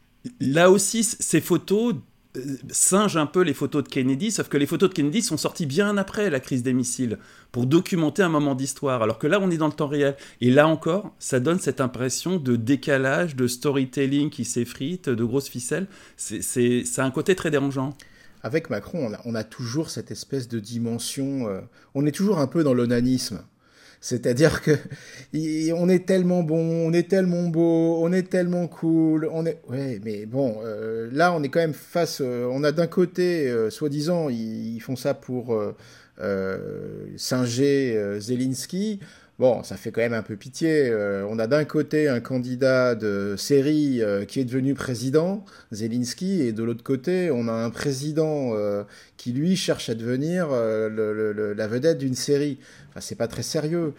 là 0.41 0.71
aussi, 0.71 1.05
ces 1.05 1.41
photos 1.41 1.95
euh, 2.37 2.57
singent 2.71 3.17
un 3.17 3.27
peu 3.27 3.43
les 3.43 3.55
photos 3.55 3.85
de 3.85 3.89
Kennedy, 3.89 4.31
sauf 4.31 4.49
que 4.49 4.57
les 4.57 4.67
photos 4.67 4.89
de 4.91 4.95
Kennedy 4.95 5.23
sont 5.23 5.37
sorties 5.37 5.67
bien 5.67 5.97
après 5.97 6.31
la 6.31 6.41
crise 6.41 6.63
des 6.63 6.73
missiles, 6.73 7.19
pour 7.51 7.67
documenter 7.67 8.23
un 8.23 8.29
moment 8.29 8.55
d'histoire, 8.55 9.03
alors 9.03 9.19
que 9.19 9.27
là, 9.27 9.39
on 9.41 9.51
est 9.51 9.59
dans 9.59 9.67
le 9.67 9.73
temps 9.73 9.89
réel. 9.89 10.17
Et 10.41 10.51
là 10.51 10.67
encore, 10.67 11.15
ça 11.19 11.41
donne 11.41 11.59
cette 11.59 11.81
impression 11.81 12.39
de 12.39 12.57
décalage, 12.57 13.37
de 13.37 13.47
storytelling 13.47 14.31
qui 14.31 14.45
s'effrite, 14.45 15.09
de 15.09 15.25
grosses 15.25 15.49
ficelles. 15.49 15.87
C'est 16.17 16.99
un 16.99 17.11
côté 17.11 17.35
très 17.35 17.51
dérangeant 17.51 17.95
avec 18.43 18.71
Macron, 18.71 19.13
on 19.25 19.35
a, 19.35 19.45
toujours 19.45 19.89
cette 19.89 20.11
espèce 20.11 20.49
de 20.49 20.59
dimension. 20.59 21.49
Euh, 21.49 21.61
on 21.95 22.07
est 22.07 22.13
toujours 22.13 22.41
un 22.41 22.49
peu 22.49 22.65
dans 22.65 22.75
l'onanisme. 22.75 23.43
C'est-à-dire 24.03 24.63
que 24.63 24.73
on 25.75 25.89
est 25.89 26.05
tellement 26.07 26.43
bon, 26.43 26.59
on 26.59 26.93
est 26.93 27.09
tellement 27.09 27.45
beau, 27.45 28.03
on 28.03 28.13
est 28.13 28.29
tellement 28.29 28.67
cool, 28.67 29.29
on 29.33 29.47
est 29.47 29.61
ouais, 29.69 30.01
mais 30.05 30.27
bon, 30.27 30.57
euh, 30.65 31.09
là 31.13 31.33
on 31.33 31.43
est 31.45 31.49
quand 31.49 31.61
même 31.61 31.73
face, 31.73 32.21
euh, 32.21 32.49
on 32.51 32.65
a 32.65 32.73
d'un 32.73 32.89
côté, 32.89 33.49
euh, 33.49 33.71
soi-disant, 33.71 34.29
ils, 34.29 34.81
font 34.81 34.97
ça 34.97 35.15
pour 35.15 35.57
singer 37.17 38.19
Zelensky. 38.19 38.99
Bon, 39.43 39.65
ça 39.65 39.77
fait 39.77 39.91
quand 39.91 40.03
même 40.03 40.13
un 40.13 40.23
peu 40.23 40.37
pitié. 40.37 40.89
Euh, 40.89 41.27
on 41.29 41.37
a 41.41 41.49
d'un 41.49 41.65
côté 41.65 42.07
un 42.07 42.21
candidat 42.21 42.95
de 42.95 43.35
série 43.37 44.01
euh, 44.01 44.25
qui 44.25 44.39
est 44.39 44.45
devenu 44.45 44.75
président, 44.75 45.45
Zelensky, 45.73 46.43
et 46.43 46.53
de 46.53 46.63
l'autre 46.63 46.85
côté, 46.85 47.29
on 47.33 47.49
a 47.49 47.53
un 47.53 47.71
président 47.71 48.55
euh, 48.55 48.85
qui, 49.17 49.33
lui, 49.33 49.57
cherche 49.57 49.89
à 49.89 49.97
devenir 49.97 50.51
la 50.51 51.67
vedette 51.67 51.99
d'une 51.99 52.15
série. 52.15 52.61
Enfin, 52.91 53.01
c'est 53.01 53.17
pas 53.17 53.27
très 53.27 53.43
sérieux. 53.43 53.95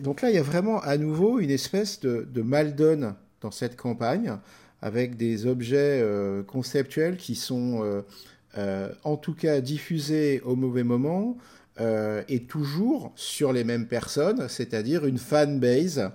donc 0.00 0.22
là, 0.22 0.30
il 0.30 0.34
y 0.34 0.40
a 0.40 0.42
vraiment 0.42 0.80
à 0.80 0.96
nouveau 0.96 1.38
une 1.38 1.52
espèce 1.52 2.00
de, 2.00 2.26
de 2.28 2.42
mal-donne 2.42 3.14
dans 3.40 3.52
cette 3.52 3.76
campagne. 3.76 4.38
avec 4.82 5.16
des 5.16 5.46
objets 5.46 6.04
conceptuels 6.48 7.16
qui 7.16 7.36
sont 7.36 8.02
en 9.04 9.16
tout 9.16 9.34
cas 9.34 9.60
diffusés 9.60 10.40
au 10.44 10.56
mauvais 10.56 10.82
moment 10.82 11.38
et 11.80 12.42
toujours 12.44 13.12
sur 13.14 13.52
les 13.52 13.64
mêmes 13.64 13.86
personnes, 13.86 14.48
c'est-à-dire 14.48 15.06
une 15.06 15.18
fan 15.18 15.60
base 15.60 16.10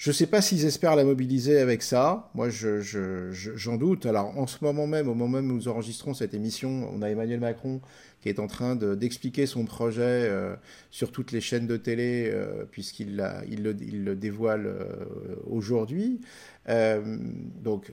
je 0.00 0.08
ne 0.08 0.14
sais 0.14 0.26
pas 0.26 0.40
s'ils 0.40 0.64
espèrent 0.64 0.96
la 0.96 1.04
mobiliser 1.04 1.58
avec 1.58 1.82
ça. 1.82 2.30
Moi, 2.34 2.48
j'en 2.48 2.80
je, 2.80 3.76
doute. 3.76 4.06
Alors, 4.06 4.34
en 4.38 4.46
ce 4.46 4.64
moment 4.64 4.86
même, 4.86 5.08
au 5.08 5.14
moment 5.14 5.42
même 5.42 5.50
où 5.50 5.54
nous 5.56 5.68
enregistrons 5.68 6.14
cette 6.14 6.32
émission, 6.32 6.88
on 6.90 7.02
a 7.02 7.10
Emmanuel 7.10 7.38
Macron 7.38 7.82
qui 8.22 8.30
est 8.30 8.38
en 8.38 8.46
train 8.46 8.76
d'expliquer 8.76 9.44
son 9.44 9.66
projet 9.66 10.00
euh, 10.02 10.56
sur 10.90 11.12
toutes 11.12 11.32
les 11.32 11.42
chaînes 11.42 11.66
de 11.66 11.76
télé, 11.76 12.30
euh, 12.32 12.64
puisqu'il 12.70 13.22
il 13.50 13.62
le, 13.62 13.76
il 13.78 14.04
le, 14.04 14.16
dévoile 14.16 14.66
euh, 14.66 15.36
aujourd'hui. 15.46 16.22
donc, 16.66 17.92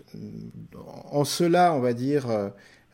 en 1.11 1.25
cela, 1.25 1.73
on 1.73 1.81
va 1.81 1.91
dire, 1.91 2.27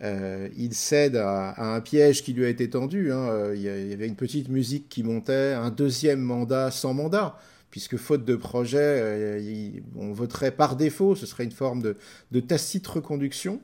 il 0.01 0.73
cède 0.73 1.15
à, 1.15 1.75
un 1.75 1.81
piège 1.81 2.23
qui 2.23 2.33
lui 2.33 2.45
a 2.45 2.49
été 2.49 2.69
tendu. 2.69 3.11
Hein. 3.11 3.53
Il 3.53 3.61
y 3.61 3.69
avait 3.93 4.07
une 4.07 4.15
petite 4.15 4.49
musique 4.49 4.89
qui 4.89 5.03
montait, 5.03 5.53
un 5.53 5.69
deuxième 5.69 6.19
mandat 6.19 6.71
sans 6.71 6.93
mandat 6.93 7.37
puisque 7.73 7.97
faute 7.97 8.23
de 8.23 8.35
projet, 8.35 8.77
euh, 8.79 9.71
on 9.95 10.13
voterait 10.13 10.51
par 10.51 10.75
défaut, 10.75 11.15
ce 11.15 11.25
serait 11.25 11.43
une 11.43 11.51
forme 11.51 11.81
de, 11.81 12.39
tacite 12.39 12.85
reconduction. 12.85 13.61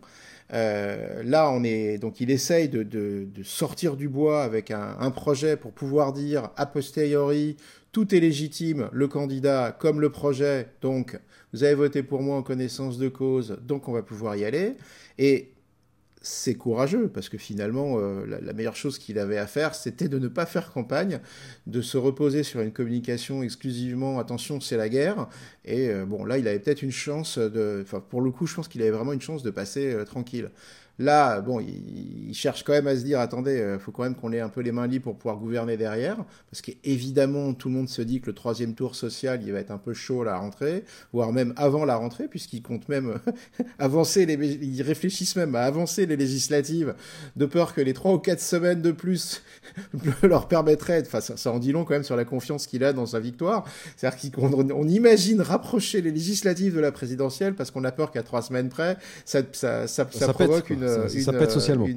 Euh, 0.52 1.22
là, 1.22 1.52
on 1.52 1.64
est 1.64 2.00
donc 2.00 2.20
il 2.20 2.32
essaye 2.32 2.70
de, 2.70 3.28
sortir 3.44 3.96
du 3.96 4.10
bois 4.10 4.42
avec 4.42 4.72
un, 4.72 5.12
projet 5.12 5.58
pour 5.58 5.74
pouvoir 5.74 6.12
dire 6.12 6.50
a 6.58 6.66
posteriori 6.66 7.56
tout 7.92 8.16
est 8.16 8.20
légitime, 8.20 8.90
le 8.92 9.08
candidat 9.08 9.78
comme 9.78 10.02
le 10.02 10.10
projet. 10.10 10.70
Donc, 10.82 11.20
vous 11.54 11.64
avez 11.64 11.76
voté 11.76 12.02
pour 12.02 12.24
moi 12.24 12.36
en 12.36 12.42
connaissance 12.42 12.98
de 12.98 13.10
cause, 13.10 13.60
donc 13.62 13.88
on 13.88 13.92
va 13.92 14.02
pouvoir 14.02 14.36
y 14.38 14.44
aller. 14.44 14.74
Et 15.20 15.52
c'est 16.22 16.56
courageux 16.56 17.08
parce 17.08 17.30
que 17.30 17.38
finalement, 17.38 17.96
euh, 17.98 18.26
la, 18.26 18.54
meilleure 18.54 18.76
chose 18.76 19.00
qu'il 19.00 19.20
avait 19.20 19.38
à 19.38 19.48
faire, 19.48 19.74
c'était 19.74 20.10
de 20.10 20.20
ne 20.20 20.28
pas 20.28 20.46
faire 20.46 20.72
campagne, 20.72 21.20
de 21.66 21.82
se 21.82 21.98
reposer 21.98 22.44
sur 22.44 22.60
une 22.60 22.74
communication 22.74 23.42
exclusivement 23.42 24.20
attention, 24.20 24.60
c'est 24.60 24.78
la 24.78 24.90
guerre. 24.90 25.28
Et 25.64 25.90
euh, 25.90 26.06
bon, 26.06 26.26
là, 26.26 26.38
il 26.38 26.48
avait 26.48 26.60
peut-être 26.60 26.82
une 26.82 26.92
chance 26.92 27.38
de. 27.38 27.82
Enfin, 27.84 28.02
pour 28.02 28.22
le 28.22 28.32
coup, 28.32 28.48
je 28.48 28.56
pense 28.56 28.68
qu'il 28.68 28.82
avait 28.82 28.92
vraiment 28.92 29.14
une 29.14 29.22
chance 29.22 29.44
de 29.44 29.50
passer 29.50 29.94
euh, 29.94 30.04
tranquille. 30.04 30.50
Là, 31.00 31.40
bon, 31.40 31.62
il, 31.62 32.34
cherche 32.34 32.64
quand 32.64 32.74
même 32.74 32.88
à 32.88 32.96
se 32.96 33.04
dire, 33.04 33.22
attendez, 33.22 33.54
il 33.54 33.62
euh, 33.62 33.80
faut 33.80 33.92
quand 33.92 34.04
même 34.04 34.16
qu'on 34.16 34.34
ait 34.34 34.42
un 34.42 34.50
peu 34.50 34.60
les 34.60 34.74
mains 34.74 34.86
libres 34.86 35.06
pour 35.06 35.16
pouvoir 35.16 35.38
gouverner 35.38 35.78
derrière, 35.78 36.18
parce 36.52 36.62
qu'évidemment, 36.62 37.54
tout 37.54 37.70
le 37.70 37.76
monde 37.76 37.88
se 37.88 38.02
dit 38.02 38.20
que 38.20 38.28
le 38.28 38.34
troisième 38.34 38.76
tour 38.76 38.96
social, 38.96 39.42
il 39.42 39.52
va 39.54 39.60
être 39.60 39.72
un 39.72 39.78
peu 39.78 39.94
chaud 39.94 40.24
à 40.24 40.26
la 40.26 40.38
rentrée, 40.38 40.84
voire 41.14 41.32
même 41.32 41.54
avant 41.56 41.86
la 41.86 41.96
rentrée, 41.96 42.28
puisqu'ils 42.28 42.62
comptent 42.62 42.90
même 42.90 43.18
avancer, 43.80 44.26
les, 44.26 44.36
ils 44.36 44.82
réfléchissent 44.82 45.38
même 45.38 45.56
à 45.56 45.62
avancer 45.62 46.06
les 46.06 46.18
législatives, 46.18 46.94
de 47.38 47.46
peur 47.46 47.74
que 47.74 47.80
les 47.80 47.94
trois 47.94 48.14
ou 48.14 48.20
quatre 48.20 48.42
semaines 48.42 48.82
de 48.82 48.92
plus 48.92 49.42
leur 50.24 50.50
permettraient, 50.50 51.02
enfin, 51.02 51.22
ça, 51.22 51.52
en 51.52 51.60
dit 51.60 51.72
long 51.72 51.86
quand 51.86 51.94
même 51.94 52.04
sur 52.04 52.18
la 52.18 52.26
confiance 52.26 52.68
qu'il 52.68 52.84
a 52.84 52.92
dans 52.92 53.06
sa 53.06 53.22
victoire, 53.22 53.64
c'est-à-dire 53.96 54.32
qu'on 54.34 54.52
on 54.54 54.88
imagine 54.88 55.40
rapprocher 55.40 56.02
les 56.02 56.12
législatives 56.12 56.76
de 56.76 56.82
la 56.82 56.92
présidentielle, 56.92 57.56
parce 57.56 57.72
qu'on 57.72 57.86
a 57.86 57.92
peur 57.94 58.12
qu'à 58.12 58.22
trois 58.22 58.42
semaines 58.42 58.68
près, 58.68 58.98
ça, 59.24 59.40
ça, 59.54 59.88
ça, 59.88 60.06
ça 60.12 60.34
provoque 60.34 60.70
une 60.70 60.89
ça, 60.90 61.34
pète 61.34 61.52
socialement. 61.52 61.88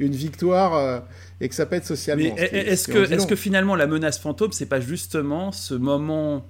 Une, 0.00 0.10
victoire 0.10 0.74
euh, 0.74 0.98
et 1.40 1.48
que 1.48 1.54
ça 1.54 1.66
pète 1.66 1.84
socialement. 1.84 2.34
est-ce 2.36 2.88
que, 2.88 3.12
est 3.12 3.26
que 3.26 3.36
finalement 3.36 3.76
la 3.76 3.86
menace 3.86 4.18
fantôme, 4.18 4.52
c'est 4.52 4.66
pas 4.66 4.80
justement 4.80 5.52
ce 5.52 5.74
moment 5.74 6.44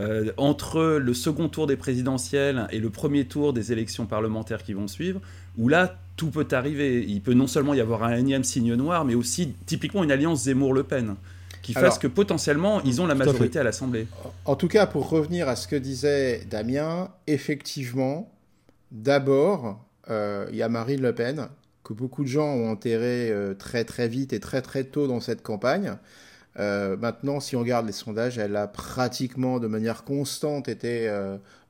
euh, 0.00 0.32
entre 0.36 0.98
le 0.98 1.14
second 1.14 1.48
tour 1.48 1.66
des 1.66 1.76
présidentielles 1.76 2.66
et 2.70 2.78
le 2.78 2.90
premier 2.90 3.26
tour 3.26 3.52
des 3.52 3.72
élections 3.72 4.06
parlementaires 4.06 4.62
qui 4.62 4.72
vont 4.72 4.88
suivre, 4.88 5.20
où 5.58 5.68
là 5.68 5.98
tout 6.16 6.30
peut 6.30 6.46
arriver. 6.52 7.04
Il 7.06 7.20
peut 7.20 7.34
non 7.34 7.46
seulement 7.46 7.74
y 7.74 7.80
avoir 7.80 8.02
un 8.04 8.16
énième 8.16 8.42
signe 8.42 8.74
noir, 8.74 9.04
mais 9.04 9.14
aussi 9.14 9.54
typiquement 9.66 10.02
une 10.02 10.10
alliance 10.10 10.44
Zemmour-Le 10.44 10.82
Pen 10.82 11.14
qui 11.60 11.74
fasse 11.74 11.98
que 11.98 12.08
potentiellement 12.08 12.82
ils 12.82 13.00
ont 13.00 13.06
la 13.06 13.14
majorité 13.14 13.58
à, 13.58 13.60
à 13.60 13.64
l'Assemblée. 13.64 14.06
En 14.44 14.56
tout 14.56 14.66
cas, 14.66 14.86
pour 14.86 15.08
revenir 15.08 15.48
à 15.48 15.56
ce 15.56 15.68
que 15.68 15.76
disait 15.76 16.44
Damien, 16.50 17.10
effectivement, 17.26 18.32
d'abord, 18.90 19.66
euh, 19.66 19.72
il 20.08 20.56
y 20.56 20.62
a 20.62 20.68
Marine 20.68 21.00
Le 21.00 21.14
Pen, 21.14 21.48
que 21.84 21.92
beaucoup 21.92 22.22
de 22.22 22.28
gens 22.28 22.54
ont 22.54 22.70
enterré 22.70 23.30
euh, 23.30 23.54
très 23.54 23.84
très 23.84 24.08
vite 24.08 24.32
et 24.32 24.40
très 24.40 24.62
très 24.62 24.84
tôt 24.84 25.06
dans 25.06 25.20
cette 25.20 25.42
campagne. 25.42 25.96
Euh, 26.58 26.96
maintenant, 26.96 27.40
si 27.40 27.56
on 27.56 27.60
regarde 27.60 27.86
les 27.86 27.92
sondages, 27.92 28.38
elle 28.38 28.56
a 28.56 28.66
pratiquement 28.66 29.58
de 29.58 29.66
manière 29.66 30.04
constante 30.04 30.68
été 30.68 31.10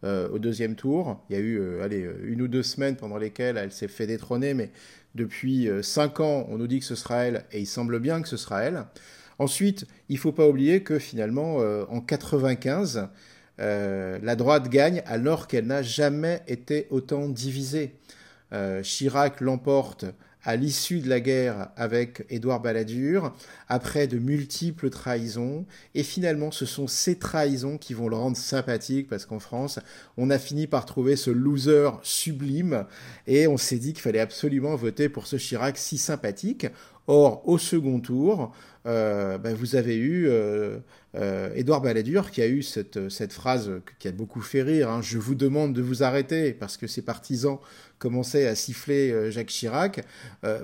au 0.03 0.39
deuxième 0.41 0.75
tour. 0.75 1.25
Il 1.31 1.37
y 1.37 1.39
a 1.39 1.41
eu 1.43 1.81
allez, 1.81 2.09
une 2.25 2.43
ou 2.43 2.49
deux 2.49 2.65
semaines 2.65 2.97
pendant 2.97 3.17
lesquelles 3.17 3.57
elle 3.57 3.71
s'est 3.71 3.89
fait 3.89 4.09
détrôner, 4.09 4.55
mais 4.55 4.73
depuis 5.15 5.69
cinq 5.83 6.19
ans, 6.19 6.47
on 6.49 6.59
nous 6.59 6.67
dit 6.67 6.81
que 6.81 6.85
ce 6.85 6.97
sera 6.97 7.25
elle, 7.25 7.45
et 7.53 7.61
il 7.61 7.67
semble 7.67 8.01
bien 8.01 8.21
que 8.21 8.29
ce 8.29 8.37
sera 8.37 8.63
elle. 8.63 8.85
Ensuite, 9.39 9.87
il 10.09 10.17
ne 10.17 10.21
faut 10.21 10.33
pas 10.33 10.49
oublier 10.49 10.83
que 10.83 10.99
finalement, 10.99 11.59
en 11.89 12.01
95, 12.01 13.07
la 13.59 14.37
droite 14.37 14.69
gagne 14.69 15.05
alors 15.07 15.47
qu'elle 15.47 15.67
n'a 15.67 15.83
jamais 15.83 16.43
été 16.49 16.89
autant 16.91 17.29
divisée. 17.29 17.95
Euh, 18.53 18.83
Chirac 18.83 19.41
l'emporte 19.41 20.05
à 20.45 20.57
l'issue 20.57 20.99
de 20.99 21.09
la 21.09 21.21
guerre 21.21 21.69
avec 21.77 22.27
Édouard 22.29 22.61
Balladur, 22.61 23.33
après 23.69 24.07
de 24.07 24.19
multiples 24.19 24.91
trahisons, 24.91 25.67
et 25.95 26.03
finalement 26.03 26.51
ce 26.51 26.67
sont 26.67 26.89
ces 26.89 27.17
trahisons 27.17 27.79
qui 27.79 27.95
vont 27.95 28.09
le 28.09 28.17
rendre 28.17 28.37
sympathique, 28.37 29.09
parce 29.09 29.25
qu'en 29.25 29.39
France, 29.39 29.79
on 30.17 30.31
a 30.31 30.39
fini 30.39 30.67
par 30.67 30.85
trouver 30.85 31.15
ce 31.17 31.31
loser 31.31 31.91
sublime, 32.03 32.87
et 33.27 33.47
on 33.47 33.57
s'est 33.57 33.79
dit 33.79 33.93
qu'il 33.93 34.03
fallait 34.03 34.19
absolument 34.19 34.75
voter 34.75 35.09
pour 35.09 35.27
ce 35.27 35.37
Chirac 35.37 35.79
si 35.79 35.97
sympathique. 35.97 36.67
Or, 37.09 37.43
au 37.49 37.59
second 37.59 37.99
tour, 37.99 38.53
euh, 38.87 39.37
ben, 39.39 39.55
vous 39.55 39.75
avez 39.75 39.97
eu 39.97 40.29
euh, 40.29 40.79
euh, 41.17 41.53
Édouard 41.55 41.81
Balladur 41.81 42.31
qui 42.31 42.43
a 42.43 42.49
eu 42.49 42.63
cette, 42.63 43.09
cette 43.11 43.33
phrase 43.33 43.71
qui 43.99 44.09
a 44.09 44.13
beaucoup 44.13 44.41
fait 44.41 44.63
rire 44.63 44.89
hein, 44.91 45.03
Je 45.03 45.19
vous 45.19 45.35
demande 45.35 45.73
de 45.73 45.83
vous 45.83 46.05
arrêter 46.05 46.53
parce 46.53 46.77
que 46.77 46.87
ses 46.87 47.03
partisans 47.03 47.59
commençaient 48.03 48.49
à 48.49 48.57
siffler 48.57 49.31
Jacques 49.31 49.47
Chirac. 49.47 50.05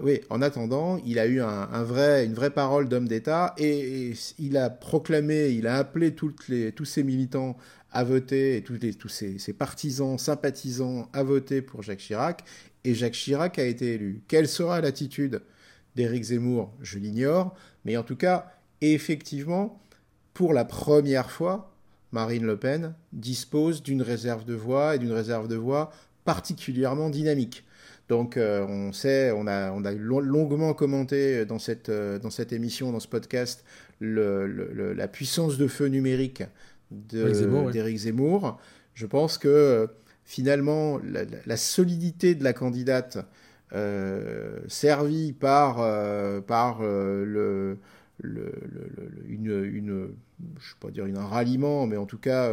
oui, 0.03 0.21
en 0.29 0.43
attendant, 0.43 1.01
il 1.07 1.21
a 1.21 1.27
eu 1.27 1.41
un, 1.41 1.85
vrai, 1.85 2.27
une 2.27 2.35
vraie 2.35 2.51
parole 2.51 2.89
d'homme 2.89 3.07
d'État 3.07 3.55
et, 3.59 4.13
il 4.41 4.57
a 4.57 4.71
proclamé, 4.71 5.51
il 5.51 5.69
a 5.69 5.77
appelé 5.77 6.17
toutes 6.17 6.49
les, 6.49 6.73
tous 6.73 6.85
ses 6.85 7.05
militants 7.05 7.57
à 7.93 8.03
voter 8.03 8.57
et 8.57 8.63
tous, 8.63 8.75
les, 8.75 8.93
tous 8.93 9.09
ses, 9.09 9.39
ses 9.39 9.53
partisans, 9.53 10.19
sympathisants 10.19 11.09
à 11.13 11.23
voter 11.23 11.63
pour 11.63 11.85
Jacques 11.85 12.01
Chirac. 12.01 12.43
Et 12.83 12.95
Jacques 12.95 13.13
Chirac 13.13 13.59
a 13.61 13.65
été 13.65 13.95
élu. 13.95 14.23
Quelle 14.27 14.49
sera 14.49 14.81
l'attitude 14.81 15.43
d'Éric 15.95 16.25
Zemmour? 16.25 16.73
Je 16.83 16.99
l'ignore. 16.99 17.55
Mais 17.85 17.97
en 17.97 18.03
tout 18.03 18.17
cas, 18.17 18.53
effectivement, 18.81 19.81
pour 20.35 20.53
la 20.53 20.65
première 20.65 21.31
fois, 21.31 21.75
Marine 22.13 22.45
Le 22.45 22.57
Pen 22.57 22.95
dispose 23.13 23.83
d'une 23.83 24.03
réserve 24.03 24.45
de 24.45 24.55
voix 24.55 24.97
et 24.97 24.99
d'une 24.99 25.13
réserve 25.13 25.47
de 25.47 25.57
voix 25.57 25.91
particulièrement 26.29 27.09
dynamique. 27.09 27.65
Donc 28.11 28.37
euh, 28.37 28.63
on 28.67 28.93
sait, 28.93 29.33
on 29.35 29.47
a, 29.47 29.73
on 29.73 29.83
a 29.87 29.93
longuement 29.93 30.75
commenté 30.75 31.47
dans 31.47 31.59
cette, 31.59 31.89
euh, 31.89 32.19
dans 32.19 32.29
cette 32.29 32.53
émission, 32.53 32.93
dans 32.93 33.01
ce 33.01 33.09
podcast, 33.09 33.65
le, 33.99 34.93
la 34.93 35.09
puissance 35.09 35.57
de 35.57 35.67
feu 35.67 35.87
numérique 35.87 36.43
d'Éric 36.91 37.97
Zemmour, 37.97 38.61
Je 38.93 39.07
pense 39.07 39.39
que 39.39 39.89
finalement, 40.25 41.01
la, 41.47 41.57
solidité 41.57 42.35
de 42.35 42.45
la 42.45 42.53
candidate 42.53 43.17
euh, 43.73 44.59
servi 44.69 45.33
par, 45.33 45.81
euh, 45.81 46.43
par 46.43 46.81
euh, 46.83 47.75
une, 48.25 49.71
une, 49.73 50.09
je 50.59 50.69
sais 50.69 50.77
pas 50.81 50.91
dire 50.91 51.05
un 51.05 51.27
ralliement, 51.27 51.87
mais 51.87 51.97
en 51.97 52.07
tout 52.07 52.19
cas 52.19 52.53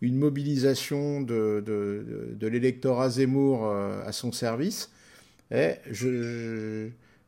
une 0.00 0.16
mobilisation 0.16 1.22
de, 1.22 1.62
de, 1.64 2.46
l'électorat 2.46 3.10
Zemmour 3.10 3.66
à 3.70 4.12
son 4.12 4.32
service. 4.32 4.90
Et 5.50 5.74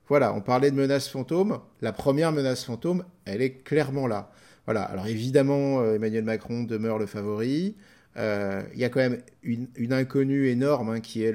voilà, 0.07 0.35
on 0.35 0.41
parlait 0.41 0.71
de 0.71 0.77
menace 0.77 1.09
fantôme. 1.09 1.61
La 1.81 1.93
première 1.93 2.33
menace 2.33 2.65
fantôme, 2.65 3.05
elle 3.25 3.43
est 3.43 3.63
clairement 3.65 4.07
là. 4.07 4.33
Voilà. 4.67 4.83
Alors 4.83 5.07
évidemment, 5.07 5.85
Emmanuel 5.85 6.25
Macron 6.25 6.65
demeure 6.65 6.99
le 6.99 7.07
favori. 7.07 7.77
Il 8.17 8.79
y 8.79 8.85
a 8.85 8.89
quand 8.91 9.01
même 9.01 9.23
une, 9.43 9.69
une 9.77 9.93
inconnue 9.93 10.49
énorme 10.49 10.91
hein, 10.91 11.01
qui 11.01 11.23
est 11.23 11.35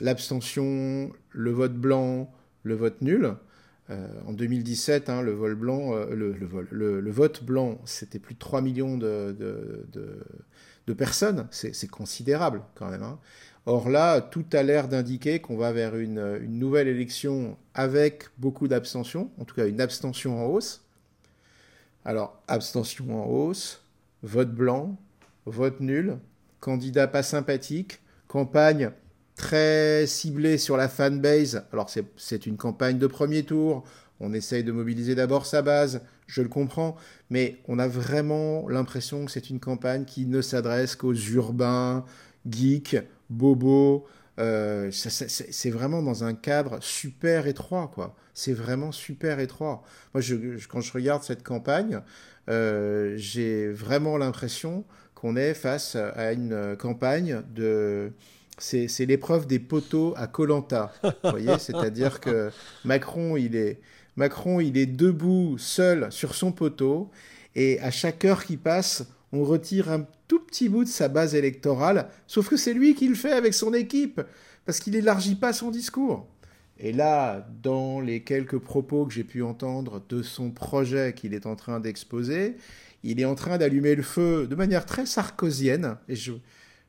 l'abstention, 0.00 1.10
le, 1.30 1.50
vote 1.50 1.74
blanc, 1.74 2.30
le 2.62 2.74
vote 2.74 3.00
nul. 3.02 3.34
Euh, 3.90 4.06
en 4.26 4.32
2017, 4.32 5.08
hein, 5.08 5.24
euh, 5.24 6.14
le, 6.14 7.10
vote 7.10 7.42
blanc, 7.42 7.78
c'était 7.86 8.18
plus 8.18 8.34
de 8.34 8.38
3 8.38 8.60
millions 8.60 8.98
de, 8.98 9.34
de, 10.86 10.92
personnes. 10.92 11.46
C'est 11.50 11.90
considérable 11.90 12.62
quand 12.74 12.90
même. 12.90 13.02
Hein. 13.02 13.18
Or 13.66 13.88
là, 13.90 14.20
tout 14.20 14.44
a 14.52 14.62
l'air 14.62 14.88
d'indiquer 14.88 15.40
qu'on 15.40 15.56
va 15.56 15.72
vers 15.72 15.96
une, 15.96 16.38
une, 16.42 16.58
nouvelle 16.58 16.88
élection 16.88 17.56
avec 17.74 18.24
beaucoup 18.38 18.68
d'abstention, 18.68 19.30
en 19.38 19.44
tout 19.44 19.54
cas 19.54 19.66
une 19.66 19.80
abstention 19.80 20.42
en 20.42 20.46
hausse. 20.46 20.84
Alors, 22.04 22.42
abstention 22.48 23.22
en 23.22 23.26
hausse, 23.26 23.84
vote 24.22 24.52
blanc, 24.52 24.96
vote 25.44 25.80
nul, 25.80 26.16
candidat 26.60 27.06
pas 27.06 27.22
sympathique, 27.22 28.00
campagne 28.26 28.90
très 29.38 30.06
ciblée 30.06 30.58
sur 30.58 30.76
la 30.76 30.88
fanbase. 30.88 31.64
Alors 31.72 31.88
c'est 32.16 32.44
une 32.44 32.56
campagne 32.58 32.98
de 32.98 33.06
premier 33.06 33.44
tour, 33.44 33.84
on 34.20 34.34
essaye 34.34 34.64
de 34.64 34.72
mobiliser 34.72 35.14
d'abord 35.14 35.46
sa 35.46 35.62
base, 35.62 36.02
je 36.26 36.42
le 36.42 36.48
comprends, 36.48 36.96
mais 37.30 37.56
on 37.68 37.78
a 37.78 37.88
vraiment 37.88 38.68
l'impression 38.68 39.24
que 39.24 39.30
c'est 39.30 39.48
une 39.48 39.60
campagne 39.60 40.04
qui 40.04 40.26
ne 40.26 40.42
s'adresse 40.42 40.96
qu'aux 40.96 41.14
urbains, 41.14 42.04
geeks, 42.50 42.96
bobos. 43.30 44.04
Euh, 44.40 44.90
c'est 44.92 45.70
vraiment 45.70 46.02
dans 46.02 46.24
un 46.24 46.34
cadre 46.34 46.78
super 46.80 47.46
étroit, 47.46 47.90
quoi. 47.92 48.14
C'est 48.34 48.52
vraiment 48.52 48.92
super 48.92 49.40
étroit. 49.40 49.82
Moi, 50.14 50.22
quand 50.68 50.80
je 50.80 50.92
regarde 50.92 51.22
cette 51.22 51.42
campagne, 51.42 52.00
euh, 52.48 53.14
j'ai 53.16 53.68
vraiment 53.68 54.16
l'impression 54.16 54.84
qu'on 55.14 55.34
est 55.34 55.54
face 55.54 55.96
à 55.96 56.32
une 56.32 56.76
campagne 56.78 57.42
de 57.52 58.12
c'est 58.58 59.06
l'épreuve 59.06 59.46
des 59.46 59.58
poteaux 59.58 60.14
à 60.16 60.26
Colanta. 60.26 60.92
Vous 61.02 61.30
voyez, 61.30 61.58
c'est-à-dire 61.58 62.20
que 62.20 62.50
Macron, 62.84 63.36
il 63.36 63.56
est 63.56 63.80
Macron, 64.16 64.58
il 64.60 64.76
est 64.76 64.86
debout 64.86 65.58
seul 65.58 66.10
sur 66.10 66.34
son 66.34 66.50
poteau 66.50 67.10
et 67.54 67.78
à 67.80 67.90
chaque 67.90 68.24
heure 68.24 68.44
qui 68.44 68.56
passe, 68.56 69.06
on 69.32 69.44
retire 69.44 69.90
un 69.90 70.06
tout 70.26 70.40
petit 70.40 70.68
bout 70.68 70.84
de 70.84 70.88
sa 70.88 71.08
base 71.08 71.34
électorale, 71.34 72.08
sauf 72.26 72.48
que 72.48 72.56
c'est 72.56 72.74
lui 72.74 72.94
qui 72.94 73.08
le 73.08 73.14
fait 73.14 73.32
avec 73.32 73.54
son 73.54 73.72
équipe 73.74 74.20
parce 74.66 74.80
qu'il 74.80 74.94
n'élargit 74.94 75.36
pas 75.36 75.52
son 75.52 75.70
discours. 75.70 76.26
Et 76.80 76.92
là, 76.92 77.46
dans 77.62 78.00
les 78.00 78.22
quelques 78.22 78.58
propos 78.58 79.06
que 79.06 79.12
j'ai 79.12 79.24
pu 79.24 79.42
entendre 79.42 80.02
de 80.08 80.22
son 80.22 80.50
projet 80.50 81.12
qu'il 81.14 81.34
est 81.34 81.46
en 81.46 81.56
train 81.56 81.80
d'exposer, 81.80 82.56
il 83.02 83.20
est 83.20 83.24
en 83.24 83.34
train 83.34 83.58
d'allumer 83.58 83.94
le 83.94 84.02
feu 84.02 84.46
de 84.46 84.54
manière 84.54 84.86
très 84.86 85.06
sarkozienne. 85.06 85.96
Et 86.08 86.16
je, 86.16 86.32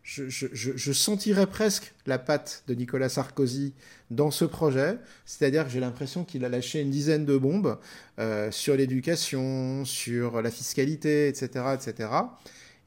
je, 0.03 0.91
sentirais 0.91 1.47
presque 1.47 1.93
la 2.05 2.17
patte 2.17 2.63
de 2.67 2.73
Nicolas 2.73 3.09
Sarkozy 3.09 3.73
dans 4.09 4.31
ce 4.31 4.45
projet. 4.45 4.97
C'est-à-dire 5.25 5.65
que 5.65 5.69
j'ai 5.69 5.79
l'impression 5.79 6.23
qu'il 6.23 6.45
a 6.45 6.49
lâché 6.49 6.81
une 6.81 6.89
dizaine 6.89 7.25
de 7.25 7.37
bombes 7.37 7.77
euh, 8.19 8.49
sur 8.51 8.75
l'éducation, 8.75 9.85
sur 9.85 10.41
la 10.41 10.51
fiscalité, 10.51 11.27
etc., 11.27 11.65
etc. 11.75 12.09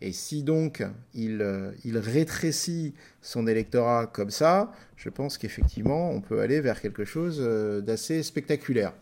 Et 0.00 0.12
si 0.12 0.42
donc 0.42 0.82
il, 1.14 1.42
euh, 1.42 1.70
il 1.84 1.96
rétrécit 1.96 2.92
son 3.20 3.46
électorat 3.46 4.06
comme 4.06 4.30
ça, 4.30 4.72
je 4.96 5.08
pense 5.08 5.38
qu'effectivement, 5.38 6.10
on 6.10 6.20
peut 6.20 6.40
aller 6.40 6.60
vers 6.60 6.80
quelque 6.80 7.04
chose 7.04 7.38
euh, 7.40 7.80
d'assez 7.80 8.24
spectaculaire. 8.24 8.94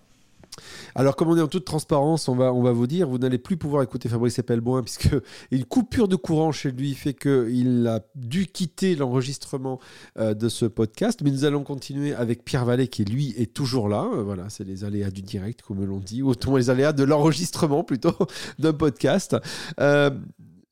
Alors, 0.95 1.17
comme 1.17 1.29
on 1.29 1.37
est 1.37 1.43
en 1.43 1.49
toute 1.49 1.65
transparence, 1.65 2.29
on 2.29 2.35
va, 2.35 2.53
on 2.53 2.63
va 2.63 2.73
vous 2.73 2.87
dire, 2.87 3.09
vous 3.09 3.19
n'allez 3.19 3.39
plus 3.39 3.57
pouvoir 3.57 3.83
écouter 3.83 4.09
Fabrice 4.09 4.39
Epelboin 4.39 4.83
puisque 4.83 5.09
une 5.51 5.65
coupure 5.65 6.09
de 6.09 6.17
courant 6.17 6.53
chez 6.53 6.71
lui 6.71 6.95
fait 6.95 7.15
qu'il 7.15 7.87
a 7.87 8.01
dû 8.15 8.47
quitter 8.47 8.97
l'enregistrement 8.97 9.81
euh, 10.19 10.35
de 10.35 10.49
ce 10.49 10.67
podcast. 10.67 11.21
Mais 11.23 11.31
nous 11.31 11.45
allons 11.45 11.63
continuer 11.63 12.15
avec 12.15 12.45
Pierre 12.45 12.65
Vallée 12.65 12.89
qui, 12.89 13.05
lui, 13.05 13.35
est 13.37 13.53
toujours 13.53 13.89
là. 13.89 14.09
Euh, 14.15 14.23
voilà, 14.23 14.49
c'est 14.49 14.65
les 14.65 14.85
aléas 14.85 15.11
du 15.11 15.23
direct, 15.23 15.63
comme 15.63 15.85
l'on 15.85 16.01
dit, 16.01 16.23
autant 16.23 16.57
les 16.57 16.71
aléas 16.71 16.93
de 16.93 17.05
l'enregistrement 17.05 17.85
plutôt 17.85 18.17
d'un 18.59 18.73
podcast. 18.73 19.37
Euh, 19.81 20.11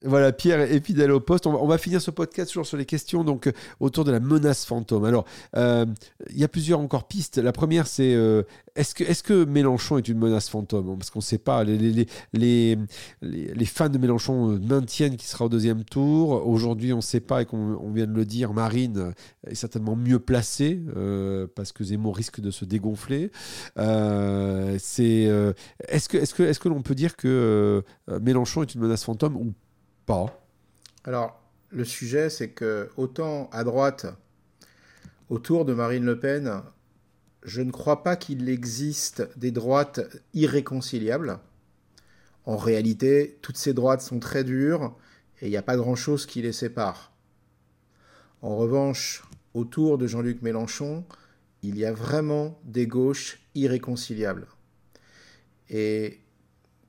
voilà, 0.04 0.30
Pierre 0.30 0.60
est 0.60 0.84
fidèle 0.84 1.10
au 1.10 1.18
poste. 1.18 1.46
On 1.46 1.66
va, 1.66 1.76
finir 1.76 2.00
ce 2.00 2.12
podcast 2.12 2.50
toujours 2.50 2.66
sur 2.66 2.76
les 2.76 2.84
questions 2.84 3.24
donc 3.24 3.48
euh, 3.48 3.52
autour 3.80 4.04
de 4.04 4.12
la 4.12 4.20
menace 4.20 4.64
fantôme. 4.64 5.04
Alors, 5.04 5.24
euh, 5.56 5.86
il 6.30 6.38
y 6.38 6.44
a 6.44 6.48
plusieurs 6.48 6.78
encore 6.78 7.08
pistes. 7.08 7.38
La 7.38 7.50
première, 7.50 7.88
c'est 7.88 8.14
euh, 8.14 8.44
est-ce 8.76 8.94
que, 8.94 9.02
est 9.02 9.22
que 9.22 9.44
Mélenchon 9.44 9.98
est 9.98 10.06
une 10.06 10.18
menace 10.18 10.48
fantôme? 10.48 10.96
Parce 10.96 11.10
qu'on 11.10 11.18
ne 11.18 11.24
sait 11.24 11.38
pas. 11.38 11.64
Les, 11.64 12.06
les, 12.32 12.78
les, 13.22 13.64
fans 13.64 13.88
de 13.88 13.98
Mélenchon 13.98 14.60
maintiennent 14.60 15.16
qu'il 15.16 15.28
sera 15.28 15.46
au 15.46 15.48
deuxième 15.48 15.82
tour. 15.82 16.46
Aujourd'hui, 16.46 16.92
on 16.92 16.98
ne 16.98 17.02
sait 17.02 17.20
pas 17.20 17.42
et 17.42 17.44
qu'on 17.44 17.90
vient 17.90 18.06
de 18.06 18.14
le 18.14 18.24
dire, 18.24 18.52
Marine 18.52 19.12
est 19.48 19.56
certainement 19.56 19.96
mieux 19.96 20.20
placée 20.20 20.80
parce 21.56 21.72
que 21.72 21.82
Zemmour 21.82 22.16
risque 22.16 22.40
de 22.40 22.52
se 22.52 22.64
dégonfler. 22.64 23.32
est-ce 23.76 24.98
que, 26.08 26.18
est-ce 26.18 26.34
que, 26.34 26.42
est-ce 26.44 26.60
que 26.60 26.68
l'on 26.68 26.82
peut 26.82 26.94
dire 26.94 27.16
que 27.16 27.82
Mélenchon 28.20 28.62
est 28.62 28.74
une 28.74 28.80
menace 28.80 29.02
fantôme 29.04 29.36
ou 29.36 29.54
alors, 31.04 31.40
le 31.70 31.84
sujet, 31.84 32.30
c'est 32.30 32.48
que 32.48 32.90
autant 32.96 33.50
à 33.52 33.62
droite, 33.62 34.06
autour 35.28 35.64
de 35.64 35.74
Marine 35.74 36.04
Le 36.04 36.18
Pen, 36.18 36.62
je 37.42 37.60
ne 37.60 37.70
crois 37.70 38.02
pas 38.02 38.16
qu'il 38.16 38.48
existe 38.48 39.28
des 39.38 39.50
droites 39.50 40.00
irréconciliables. 40.34 41.38
En 42.46 42.56
réalité, 42.56 43.38
toutes 43.42 43.58
ces 43.58 43.74
droites 43.74 44.00
sont 44.00 44.18
très 44.18 44.44
dures 44.44 44.96
et 45.40 45.46
il 45.46 45.50
n'y 45.50 45.56
a 45.56 45.62
pas 45.62 45.76
grand-chose 45.76 46.26
qui 46.26 46.42
les 46.42 46.52
sépare. 46.52 47.12
En 48.40 48.56
revanche, 48.56 49.22
autour 49.54 49.98
de 49.98 50.06
Jean-Luc 50.06 50.42
Mélenchon, 50.42 51.04
il 51.62 51.76
y 51.76 51.84
a 51.84 51.92
vraiment 51.92 52.58
des 52.64 52.86
gauches 52.86 53.40
irréconciliables. 53.54 54.46
Et 55.68 56.20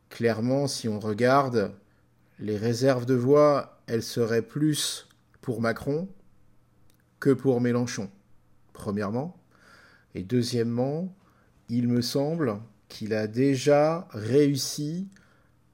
clairement, 0.10 0.68
si 0.68 0.88
on 0.88 1.00
regarde 1.00 1.74
les 2.40 2.58
réserves 2.58 3.06
de 3.06 3.16
voix, 3.16 3.82
elles 3.88 4.04
seraient 4.04 4.42
plus 4.42 5.08
pour 5.42 5.62
Macron 5.62 6.08
que 7.20 7.32
pour 7.32 7.60
Mélenchon, 7.60 8.10
premièrement. 8.74 9.38
Et 10.16 10.24
deuxièmement, 10.24 11.14
il 11.68 11.88
me 11.88 12.02
semble 12.02 12.60
qu'il 12.88 13.14
a 13.14 13.28
déjà 13.28 14.08
réussi 14.12 15.10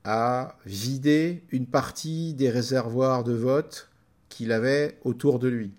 à 0.04 0.58
vider 0.66 1.44
une 1.52 1.68
partie 1.68 2.34
des 2.34 2.50
réservoirs 2.50 3.24
de 3.24 3.34
vote 3.34 3.90
qu'il 4.30 4.52
avait 4.52 4.98
autour 5.04 5.40
de 5.40 5.48
lui. 5.48 5.72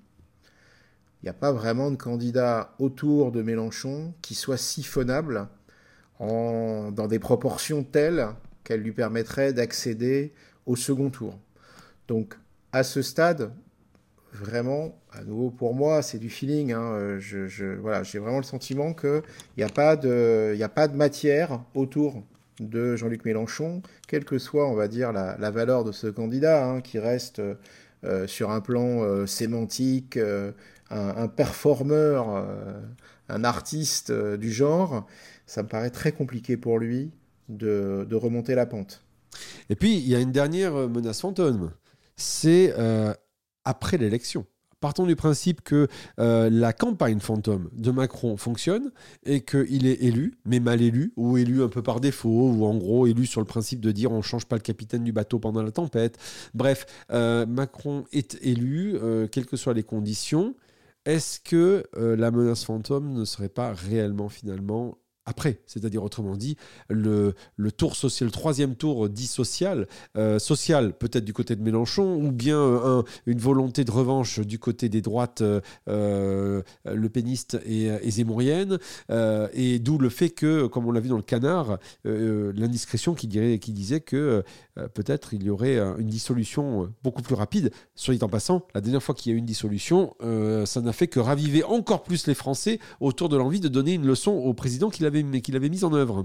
Il 1.23 1.27
n'y 1.27 1.31
a 1.31 1.35
pas 1.35 1.53
vraiment 1.53 1.91
de 1.91 1.97
candidat 1.97 2.75
autour 2.79 3.33
de 3.33 3.43
Mélenchon 3.43 4.15
qui 4.23 4.35
soit 4.35 4.57
siphonnable 4.57 5.49
en, 6.19 6.91
dans 6.93 7.09
des 7.09 7.19
proportions 7.19 7.83
telles 7.83 8.29
qu'elles 8.65 8.83
lui 8.83 8.93
permettraient 8.93 9.53
d'accéder 9.53 10.33
au 10.67 10.77
second 10.77 11.11
tour. 11.11 11.39
Donc 12.09 12.37
à 12.73 12.83
ce 12.83 13.03
stade, 13.03 13.51
vraiment, 14.33 14.99
à 15.13 15.25
nouveau 15.25 15.51
pour 15.51 15.75
moi, 15.75 16.03
c'est 16.03 16.19
du 16.19 16.29
feeling. 16.29 16.73
Hein, 16.73 17.19
je, 17.19 17.75
voilà, 17.77 18.03
j'ai 18.03 18.19
vraiment 18.19 18.39
le 18.39 18.45
sentiment 18.45 18.93
qu'il 18.93 19.23
n'y 19.57 19.65
a, 19.65 19.69
pas 19.69 19.97
de, 19.97 20.57
a 20.61 20.69
pas 20.69 20.89
de 20.89 20.97
matière 20.97 21.61
autour 21.75 22.23
de 22.61 22.97
Jean-Luc 22.97 23.25
Mélenchon, 23.25 23.83
quelle 24.09 24.25
que 24.25 24.39
soit, 24.39 24.69
on 24.69 24.75
va 24.75 24.89
dire, 24.89 25.13
la, 25.13 25.51
valeur 25.51 25.85
de 25.85 25.93
ce 25.93 26.07
candidat, 26.07 26.67
hein, 26.67 26.81
qui 26.81 26.99
reste 26.99 27.41
euh, 28.05 28.27
sur 28.27 28.51
un 28.51 28.61
plan 28.61 29.03
euh, 29.03 29.27
sémantique, 29.27 30.17
euh, 30.17 30.53
un, 30.91 31.29
performeur, 31.29 32.47
un 33.29 33.45
artiste 33.45 34.13
du 34.13 34.53
genre, 34.53 35.07
ça 35.45 35.65
me 35.65 35.69
paraît 35.69 35.91
très 35.91 36.13
compliqué 36.13 36.57
pour 36.57 36.79
lui 36.79 37.11
de 37.49 38.15
remonter 38.15 38.55
la 38.55 38.67
pente. 38.67 39.06
Et 39.71 39.77
puis, 39.77 39.97
il 39.97 40.09
y 40.09 40.15
a 40.15 40.21
une 40.21 40.33
dernière 40.33 40.75
euh, 40.75 40.89
menace 40.89 41.21
fantôme. 41.21 41.73
C'est 42.17 42.75
euh, 42.79 43.13
après 43.65 43.99
l'élection. 43.99 44.47
Partons 44.81 45.07
du 45.07 45.17
principe 45.17 45.63
que 45.63 45.89
euh, 46.21 46.51
la 46.51 46.73
campagne 46.73 47.19
fantôme 47.19 47.71
de 47.73 47.91
Macron 47.91 48.37
fonctionne 48.37 48.93
et 49.25 49.41
qu'il 49.41 49.87
est 49.87 50.03
élu, 50.03 50.35
mais 50.45 50.61
mal 50.61 50.83
élu, 50.83 51.15
ou 51.17 51.39
élu 51.39 51.63
un 51.63 51.69
peu 51.69 51.83
par 51.83 51.99
défaut, 52.01 52.51
ou 52.51 52.65
en 52.67 52.77
gros 52.77 53.07
élu 53.07 53.25
sur 53.25 53.41
le 53.41 53.47
principe 53.47 53.81
de 53.81 53.91
dire 53.91 54.13
on 54.13 54.19
ne 54.19 54.23
change 54.23 54.45
pas 54.45 54.57
le 54.57 54.63
capitaine 54.63 55.03
du 55.03 55.13
bateau 55.13 55.39
pendant 55.39 55.63
la 55.63 55.73
tempête. 55.73 56.19
Bref, 56.53 56.87
Macron 57.09 58.05
est 58.13 58.37
élu, 58.43 58.99
quelles 59.33 59.47
que 59.47 59.57
soient 59.57 59.73
les 59.73 59.83
conditions. 59.83 60.55
Est-ce 61.07 61.41
que 61.41 61.85
la 61.97 62.31
menace 62.31 62.65
fantôme 62.65 63.15
ne 63.15 63.25
serait 63.25 63.49
pas 63.49 63.73
réellement 63.73 64.29
finalement 64.29 64.99
après, 65.27 65.59
c'est-à-dire 65.67 66.05
autrement 66.05 66.37
dit, 66.37 66.57
le, 66.89 67.35
tour 67.77 67.97
social, 67.97 68.31
troisième 68.31 68.77
tour 68.77 69.09
dit 69.09 69.27
social, 69.27 69.89
euh, 70.17 70.39
social 70.39 70.93
peut-être 70.93 71.25
du 71.25 71.33
côté 71.33 71.57
de 71.57 71.63
Mélenchon, 71.63 72.15
ou 72.15 72.31
bien 72.31 72.59
euh, 72.59 73.03
une 73.27 73.39
volonté 73.39 73.85
de 73.85 73.91
revanche 73.91 74.39
du 74.39 74.61
côté 74.61 74.89
des 74.89 75.03
droites 75.03 75.43
euh, 75.89 76.63
le 76.85 77.09
péniste 77.09 77.59
et, 77.67 77.87
et 77.87 78.11
zémouriennes, 78.11 78.79
et 79.11 79.79
d'où 79.81 79.99
le 79.99 80.09
fait 80.09 80.31
que, 80.31 80.67
comme 80.67 80.87
on 80.87 80.93
l'a 80.93 81.01
vu 81.01 81.09
dans 81.09 81.17
le 81.17 81.23
canard, 81.23 81.79
l'indiscrétion 82.05 83.15
qui 83.15 83.27
disait 83.27 84.01
que 84.01 84.45
peut-être 84.95 85.35
il 85.35 85.43
y 85.43 85.51
aurait 85.51 85.79
une 85.79 86.09
dissolution 86.09 86.93
beaucoup 87.03 87.23
plus 87.23 87.35
rapide. 87.35 87.71
Soit 87.95 88.15
dit 88.15 88.23
en 88.23 88.29
passant, 88.29 88.67
la 88.75 88.81
dernière 88.81 89.03
fois 89.03 89.15
qu'il 89.15 89.33
y 89.33 89.35
a 89.35 89.37
eu 89.37 89.39
une 89.39 89.47
dissolution, 89.47 90.15
ça 90.67 90.81
n'a 90.81 90.93
fait 90.93 91.07
que 91.07 91.21
raviver 91.21 91.65
encore 91.65 92.03
plus 92.03 92.27
les 92.27 92.35
Français 92.35 92.79
autour 93.01 93.29
de 93.29 93.37
l'envie 93.37 93.61
de 93.61 93.69
donner 93.69 93.95
une 93.95 94.07
leçon 94.07 94.33
au 94.33 94.55
président 94.55 94.91
qu'il 94.91 95.07
avait 95.07 95.23
qu'il 95.41 95.57
avait 95.57 95.69
mis 95.69 95.85
en 95.85 95.93
œuvre 95.93 96.25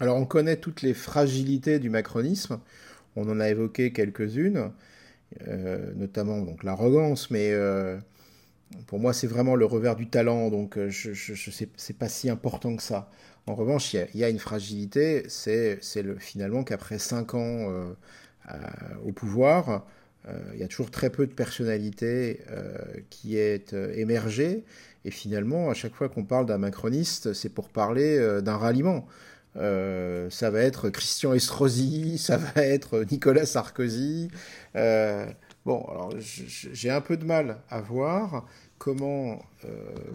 Alors 0.00 0.16
on 0.16 0.26
connaît 0.26 0.56
toutes 0.56 0.82
les 0.82 0.94
fragilités 0.94 1.78
du 1.78 1.90
macronisme, 1.90 2.60
on 3.16 3.28
en 3.28 3.40
a 3.40 3.48
évoqué 3.48 3.92
quelques-unes, 3.92 4.72
euh, 5.48 5.92
notamment 5.94 6.42
donc 6.42 6.64
l'arrogance, 6.64 7.30
mais 7.30 7.52
euh, 7.52 7.98
pour 8.86 8.98
moi 8.98 9.12
c'est 9.12 9.26
vraiment 9.26 9.56
le 9.56 9.64
revers 9.64 9.96
du 9.96 10.08
talent, 10.08 10.50
donc 10.50 10.76
euh, 10.78 10.88
je, 10.90 11.12
je, 11.12 11.50
c'est 11.76 11.98
pas 11.98 12.08
si 12.08 12.30
important 12.30 12.76
que 12.76 12.82
ça. 12.82 13.10
En 13.46 13.54
revanche, 13.54 13.94
il 13.94 14.08
y, 14.14 14.22
a 14.22 14.28
une 14.28 14.38
fragilité, 14.38 15.24
c'est 15.28 15.80
finalement 16.20 16.62
qu'après 16.62 17.00
cinq 17.00 17.34
ans 17.34 17.66
au 19.04 19.10
pouvoir, 19.10 19.84
il 20.54 20.60
y 20.60 20.62
a 20.62 20.68
toujours 20.68 20.92
très 20.92 21.10
peu 21.10 21.26
de 21.26 21.32
personnalités 21.32 22.40
qui 23.10 23.36
est 23.36 23.72
émergée. 23.72 24.62
Et 25.04 25.10
finalement, 25.10 25.70
à 25.70 25.74
chaque 25.74 25.94
fois 25.94 26.08
qu'on 26.08 26.22
parle 26.22 26.46
d'un 26.46 26.58
macroniste, 26.58 27.32
c'est 27.32 27.48
pour 27.48 27.68
parler 27.68 28.40
d'un 28.42 28.56
ralliement. 28.56 29.08
ça 29.56 30.50
va 30.50 30.60
être 30.60 30.88
Christian 30.90 31.34
Estrosi, 31.34 32.18
ça 32.24 32.36
va 32.36 32.62
être 32.62 33.04
Nicolas 33.10 33.44
Sarkozy. 33.44 34.30
bon, 34.72 35.84
alors 35.90 36.14
j'ai 36.16 36.90
un 36.90 37.00
peu 37.00 37.16
de 37.16 37.24
mal 37.24 37.58
à 37.68 37.80
voir 37.80 38.46
comment, 38.82 39.40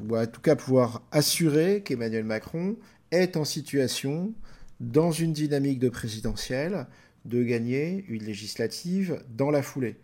ou 0.10 0.18
en 0.18 0.28
tout 0.28 0.42
cas 0.42 0.58
pouvoir 0.58 1.02
assurer 1.14 1.84
qu'Emmanuel 1.84 2.26
Macron 2.26 2.76
est 3.12 3.38
en 3.38 3.46
situation 3.46 4.34
dans 4.82 5.14
une 5.14 5.32
dynamique 5.32 5.80
de 5.80 5.88
présidentielle, 5.88 6.86
de 7.24 7.44
gagner 7.44 8.04
une 8.10 8.26
législative 8.26 9.24
dans 9.30 9.52
la 9.52 9.62
foulée. 9.62 9.96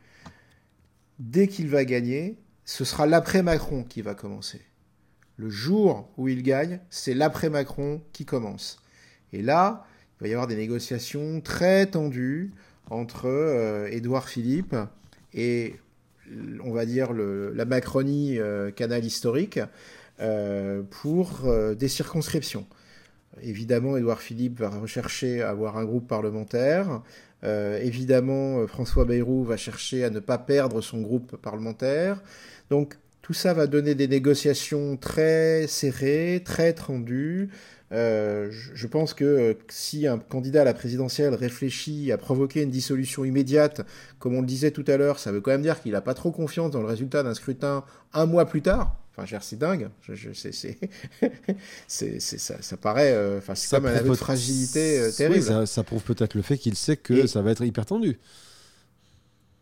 Dès 1.19 1.49
qu'il 1.49 1.67
va 1.67 1.84
gagner, 1.84 2.38
ce 2.63 2.86
sera 2.86 3.06
l'après-Macron 3.06 3.84
qui 3.84 4.02
va 4.02 4.15
commencer. 4.15 4.62
Le 5.36 5.49
jour 5.49 6.10
où 6.15 6.30
il 6.30 6.41
gagne, 6.41 6.80
c'est 6.89 7.13
l'après-Macron 7.13 8.02
qui 8.13 8.23
commence. 8.23 8.82
Et 9.34 9.41
là, 9.41 9.86
il 10.19 10.23
va 10.23 10.28
y 10.30 10.32
avoir 10.32 10.47
des 10.47 10.56
négociations 10.56 11.41
très 11.41 11.88
tendues 11.88 12.54
entre 12.89 13.26
euh, 13.26 13.89
Édouard 13.91 14.30
Philippe 14.30 14.78
et, 15.34 15.76
on 16.64 16.72
va 16.72 16.86
dire, 16.86 17.14
la 17.14 17.66
Macronie 17.66 18.40
euh, 18.40 18.72
canal 18.72 19.04
historique 19.06 19.60
euh, 20.20 20.84
pour 20.90 21.42
des 21.78 21.88
circonscriptions. 21.88 22.66
Évidemment, 23.42 23.98
Édouard 23.98 24.22
Philippe 24.22 24.60
va 24.60 24.70
rechercher 24.70 25.42
à 25.42 25.50
avoir 25.50 25.78
un 25.78 25.86
groupe 25.86 26.08
parlementaire. 26.08 27.02
Euh, 27.44 27.80
évidemment, 27.82 28.60
euh, 28.60 28.68
François 28.68 29.06
Bayrou 29.06 29.44
va 29.44 29.58
chercher 29.58 30.04
à 30.04 30.10
ne 30.10 30.20
pas 30.20 30.38
perdre 30.38 30.82
son 30.82 31.02
groupe 31.02 31.36
parlementaire. 31.38 32.22
Donc, 32.70 32.96
tout 33.22 33.34
ça 33.34 33.54
va 33.54 33.68
donner 33.68 33.96
des 33.96 34.08
négociations 34.08 34.98
très 34.98 35.68
serrées, 35.68 36.42
très 36.46 36.74
tendues. 36.74 37.50
Euh, 37.93 38.49
je 38.51 38.88
pense 38.88 39.13
que 39.13 39.56
si 39.69 40.08
un 40.08 40.17
candidat 40.17 40.62
à 40.62 40.65
la 40.65 40.73
présidentielle 40.73 41.34
réfléchit 41.36 42.12
à 42.12 42.17
provoquer 42.17 42.63
une 42.63 42.71
dissolution 42.71 43.23
immédiate, 43.23 43.82
comme 44.19 44.36
on 44.36 44.41
le 44.41 44.47
disait 44.47 44.71
tout 44.71 44.86
à 44.88 44.97
l'heure, 44.97 45.19
ça 45.19 45.32
veut 45.32 45.41
quand 45.41 45.51
même 45.51 45.62
dire 45.62 45.82
qu'il 45.82 45.91
n'a 45.91 46.01
pas 46.01 46.15
trop 46.15 46.32
confiance 46.32 46.71
dans 46.71 46.82
le 46.82 46.88
résultat 46.88 47.23
d'un 47.23 47.34
scrutin 47.34 47.84
un 48.13 48.25
mois 48.25 48.45
plus 48.45 48.62
tard. 48.62 48.95
Enfin, 49.15 49.38
c'est 49.41 49.60
dingue. 49.60 49.89
Je, 50.01 50.15
je, 50.15 50.29
c'est, 50.34 50.77
c'est, 51.88 52.19
ça, 52.19 52.56
ça, 52.62 52.77
paraît. 52.77 53.13
Euh, 53.13 53.38
enfin, 53.38 53.53
c'est 53.53 53.75
comme 53.75 53.86
un 53.86 53.93
aveu 53.93 54.10
de 54.10 54.15
fragilité 54.15 54.99
euh, 54.99 55.12
terrible. 55.12 55.43
ça, 55.43 55.65
ça, 55.67 55.84
prouve 55.84 56.01
peut-être 56.01 56.34
le 56.34 56.41
fait 56.41 56.58
qu'il 56.58 56.75
sait 56.75 56.97
que 56.97 57.27
ça 57.27 57.41
va 57.43 57.51
être 57.51 57.63
hyper 57.63 57.86
tendu. 57.86 58.17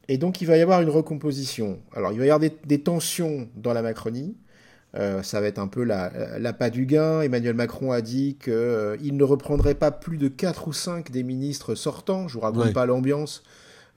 Et 0.07 0.17
donc, 0.17 0.41
il 0.41 0.45
va 0.45 0.57
y 0.57 0.61
avoir 0.61 0.81
une 0.81 0.89
recomposition. 0.89 1.79
Alors, 1.93 2.11
il 2.11 2.19
va 2.19 2.25
y 2.25 2.29
avoir 2.29 2.51
des, 2.65 2.81
tensions 2.81 3.49
dans 3.55 3.73
la 3.73 3.81
Macronie. 3.81 4.35
Euh, 4.95 5.23
ça 5.23 5.39
va 5.39 5.47
être 5.47 5.59
un 5.59 5.67
peu 5.67 5.83
la, 5.83 6.37
la 6.37 6.53
pas 6.53 6.69
du 6.69 6.85
gain. 6.85 7.21
Emmanuel 7.21 7.55
Macron 7.55 7.91
a 7.91 8.01
dit 8.01 8.37
qu'il 8.41 9.15
ne 9.17 9.23
reprendrait 9.23 9.75
pas 9.75 9.91
plus 9.91 10.17
de 10.17 10.27
4 10.27 10.67
ou 10.67 10.73
5 10.73 11.11
des 11.11 11.23
ministres 11.23 11.75
sortants. 11.75 12.27
Je 12.27 12.35
vous 12.35 12.41
raconte 12.41 12.73
pas 12.73 12.85
l'ambiance 12.85 13.43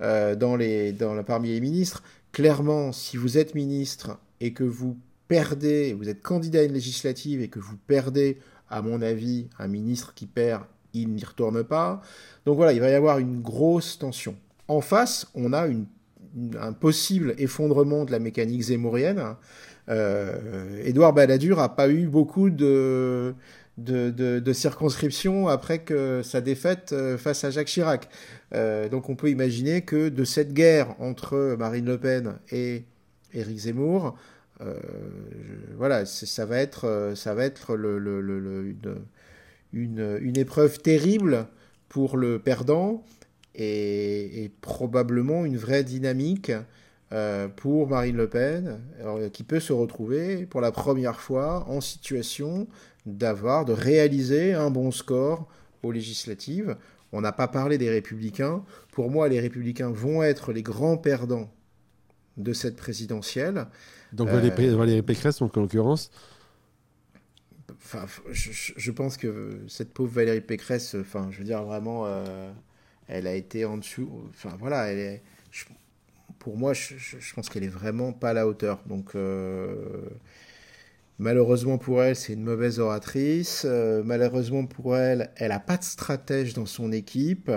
dans 0.01 0.57
les, 0.57 0.93
dans, 0.93 1.23
parmi 1.25 1.49
les 1.49 1.61
ministres. 1.61 2.03
Clairement, 2.33 2.93
si 2.93 3.17
vous 3.17 3.39
êtes 3.39 3.55
ministre 3.55 4.19
et 4.41 4.53
que 4.53 4.65
vous 4.65 4.97
perdez, 5.29 5.93
vous 5.95 6.09
êtes 6.09 6.23
candidat 6.23 6.61
à 6.61 6.63
une 6.63 6.73
législative 6.73 7.41
et 7.41 7.49
que 7.49 7.59
vous 7.59 7.77
perdez, 7.87 8.39
à 8.71 8.83
mon 8.83 9.03
avis, 9.03 9.49
un 9.59 9.69
ministre 9.69 10.15
qui 10.15 10.27
perd, 10.27 10.65
il 10.93 11.11
n'y 11.11 11.25
retourne 11.25 11.65
pas. 11.65 12.01
Donc 12.47 12.57
voilà, 12.57 12.73
il 12.73 12.81
va 12.81 12.89
y 12.89 12.95
avoir 12.95 13.19
une 13.19 13.41
grosse 13.41 13.99
tension. 13.99 14.37
En 14.69 14.81
face, 14.81 15.27
on 15.35 15.53
a 15.53 15.67
un 16.61 16.73
possible 16.73 17.35
effondrement 17.39 18.05
de 18.05 18.13
la 18.13 18.19
mécanique 18.19 18.63
zémorienne. 18.63 19.23
Euh, 19.89 20.83
Édouard 20.85 21.13
Balladur 21.13 21.59
n'a 21.59 21.69
pas 21.69 21.89
eu 21.89 22.07
beaucoup 22.07 22.51
de, 22.51 23.35
de, 23.77 24.53
circonscriptions 24.53 25.49
après 25.49 25.81
que 25.81 26.23
sa 26.23 26.41
défaite 26.41 26.93
euh, 26.93 27.19
face 27.19 27.45
à 27.45 27.51
Jacques 27.51 27.69
Chirac. 27.69 28.09
Euh, 28.55 28.89
donc 28.89 29.09
on 29.09 29.17
peut 29.17 29.31
imaginer 29.31 29.83
que 29.83 30.09
de 30.09 30.25
cette 30.25 30.53
guerre 30.53 30.95
entre 31.01 31.57
Marine 31.59 31.87
Le 31.87 31.99
Pen 31.99 32.35
et 32.51 32.85
Éric 33.33 33.59
Zemmour, 33.59 34.17
euh, 34.61 34.75
voilà, 35.77 36.07
ça 36.07 36.47
va 36.47 36.59
être, 36.59 37.13
ça 37.17 37.35
va 37.35 37.45
être 37.45 37.77
une, 39.73 40.19
une, 40.21 40.37
épreuve 40.39 40.79
terrible 40.79 41.49
pour 41.89 42.17
le 42.17 42.39
perdant 42.39 43.05
et, 43.55 44.51
probablement 44.61 45.45
une 45.45 45.57
vraie 45.57 45.85
dynamique 45.85 46.53
euh, 47.13 47.49
pour 47.49 47.89
Marine 47.89 48.17
Le 48.17 48.29
Pen, 48.29 48.81
qui 49.33 49.45
peut 49.45 49.61
se 49.61 49.73
retrouver 49.73 50.47
pour 50.47 50.61
la 50.61 50.73
première 50.73 51.21
fois 51.21 51.65
en 51.69 51.81
situation 51.81 52.67
d'avoir, 53.07 53.65
de 53.65 53.73
réaliser 53.73 54.55
un 54.55 54.71
bon 54.71 54.91
score 54.91 55.49
aux 55.83 55.93
législatives. 55.93 56.77
On 57.13 57.21
n'a 57.21 57.33
pas 57.33 57.49
parlé 57.49 57.79
des 57.79 57.91
républicains. 57.91 58.65
Pour 58.93 59.11
moi, 59.11 59.29
les 59.29 59.41
républicains 59.41 59.91
vont 59.91 60.23
être 60.23 60.53
les 60.53 60.63
grands 60.63 60.97
perdants 60.97 61.51
de 62.37 62.53
cette 62.53 62.77
présidentielle. 62.77 63.67
Donc 64.13 64.29
Valérie, 64.29 65.03
Pécresse, 65.03 65.39
donc, 65.39 65.57
en 65.57 65.63
l'occurrence 65.63 66.11
Enfin, 67.77 68.07
je, 68.31 68.91
pense 68.91 69.17
que 69.17 69.61
cette 69.69 69.93
pauvre 69.93 70.13
Valérie 70.13 70.41
Pécresse, 70.41 70.97
enfin, 70.99 71.29
je 71.31 71.39
veux 71.39 71.45
dire 71.45 71.63
vraiment, 71.63 72.07
euh, 72.07 72.51
elle 73.09 73.27
a 73.27 73.35
été 73.35 73.65
en 73.65 73.79
dessous. 73.79 74.11
Enfin, 74.31 74.57
voilà, 74.59 74.87
elle 74.91 74.99
est. 74.99 75.23
pour 76.39 76.57
moi, 76.57 76.73
je, 76.73 77.35
pense 77.35 77.49
qu'elle 77.49 77.65
est 77.65 77.69
vraiment 77.69 78.13
pas 78.13 78.31
à 78.31 78.33
la 78.33 78.47
hauteur. 78.47 78.83
Donc, 78.87 79.15
euh, 79.15 80.03
malheureusement 81.19 81.79
pour 81.79 82.03
elle, 82.03 82.17
c'est 82.17 82.33
une 82.35 82.45
mauvaise 82.45 82.79
oratrice. 82.81 83.65
Euh, 83.67 84.03
malheureusement 84.05 84.67
pour 84.67 84.97
elle, 84.97 85.31
elle 85.37 85.53
a 85.53 85.61
pas 85.61 85.77
de 85.77 85.85
stratège 85.85 86.55
dans 86.55 86.67
son 86.67 86.93
équipe. 86.93 87.51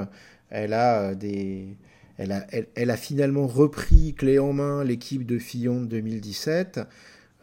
Elle 0.49 0.73
a 0.73 1.15
des 1.15 1.77
elle 2.17 2.31
a, 2.31 2.47
elle, 2.75 2.89
a 2.89 2.97
finalement 2.97 3.45
repris 3.45 4.15
clé 4.15 4.39
en 4.39 4.51
main 4.51 4.83
l'équipe 4.83 5.23
de 5.25 5.37
Fillon 5.37 5.81
de 5.81 5.85
2017. 5.85 6.79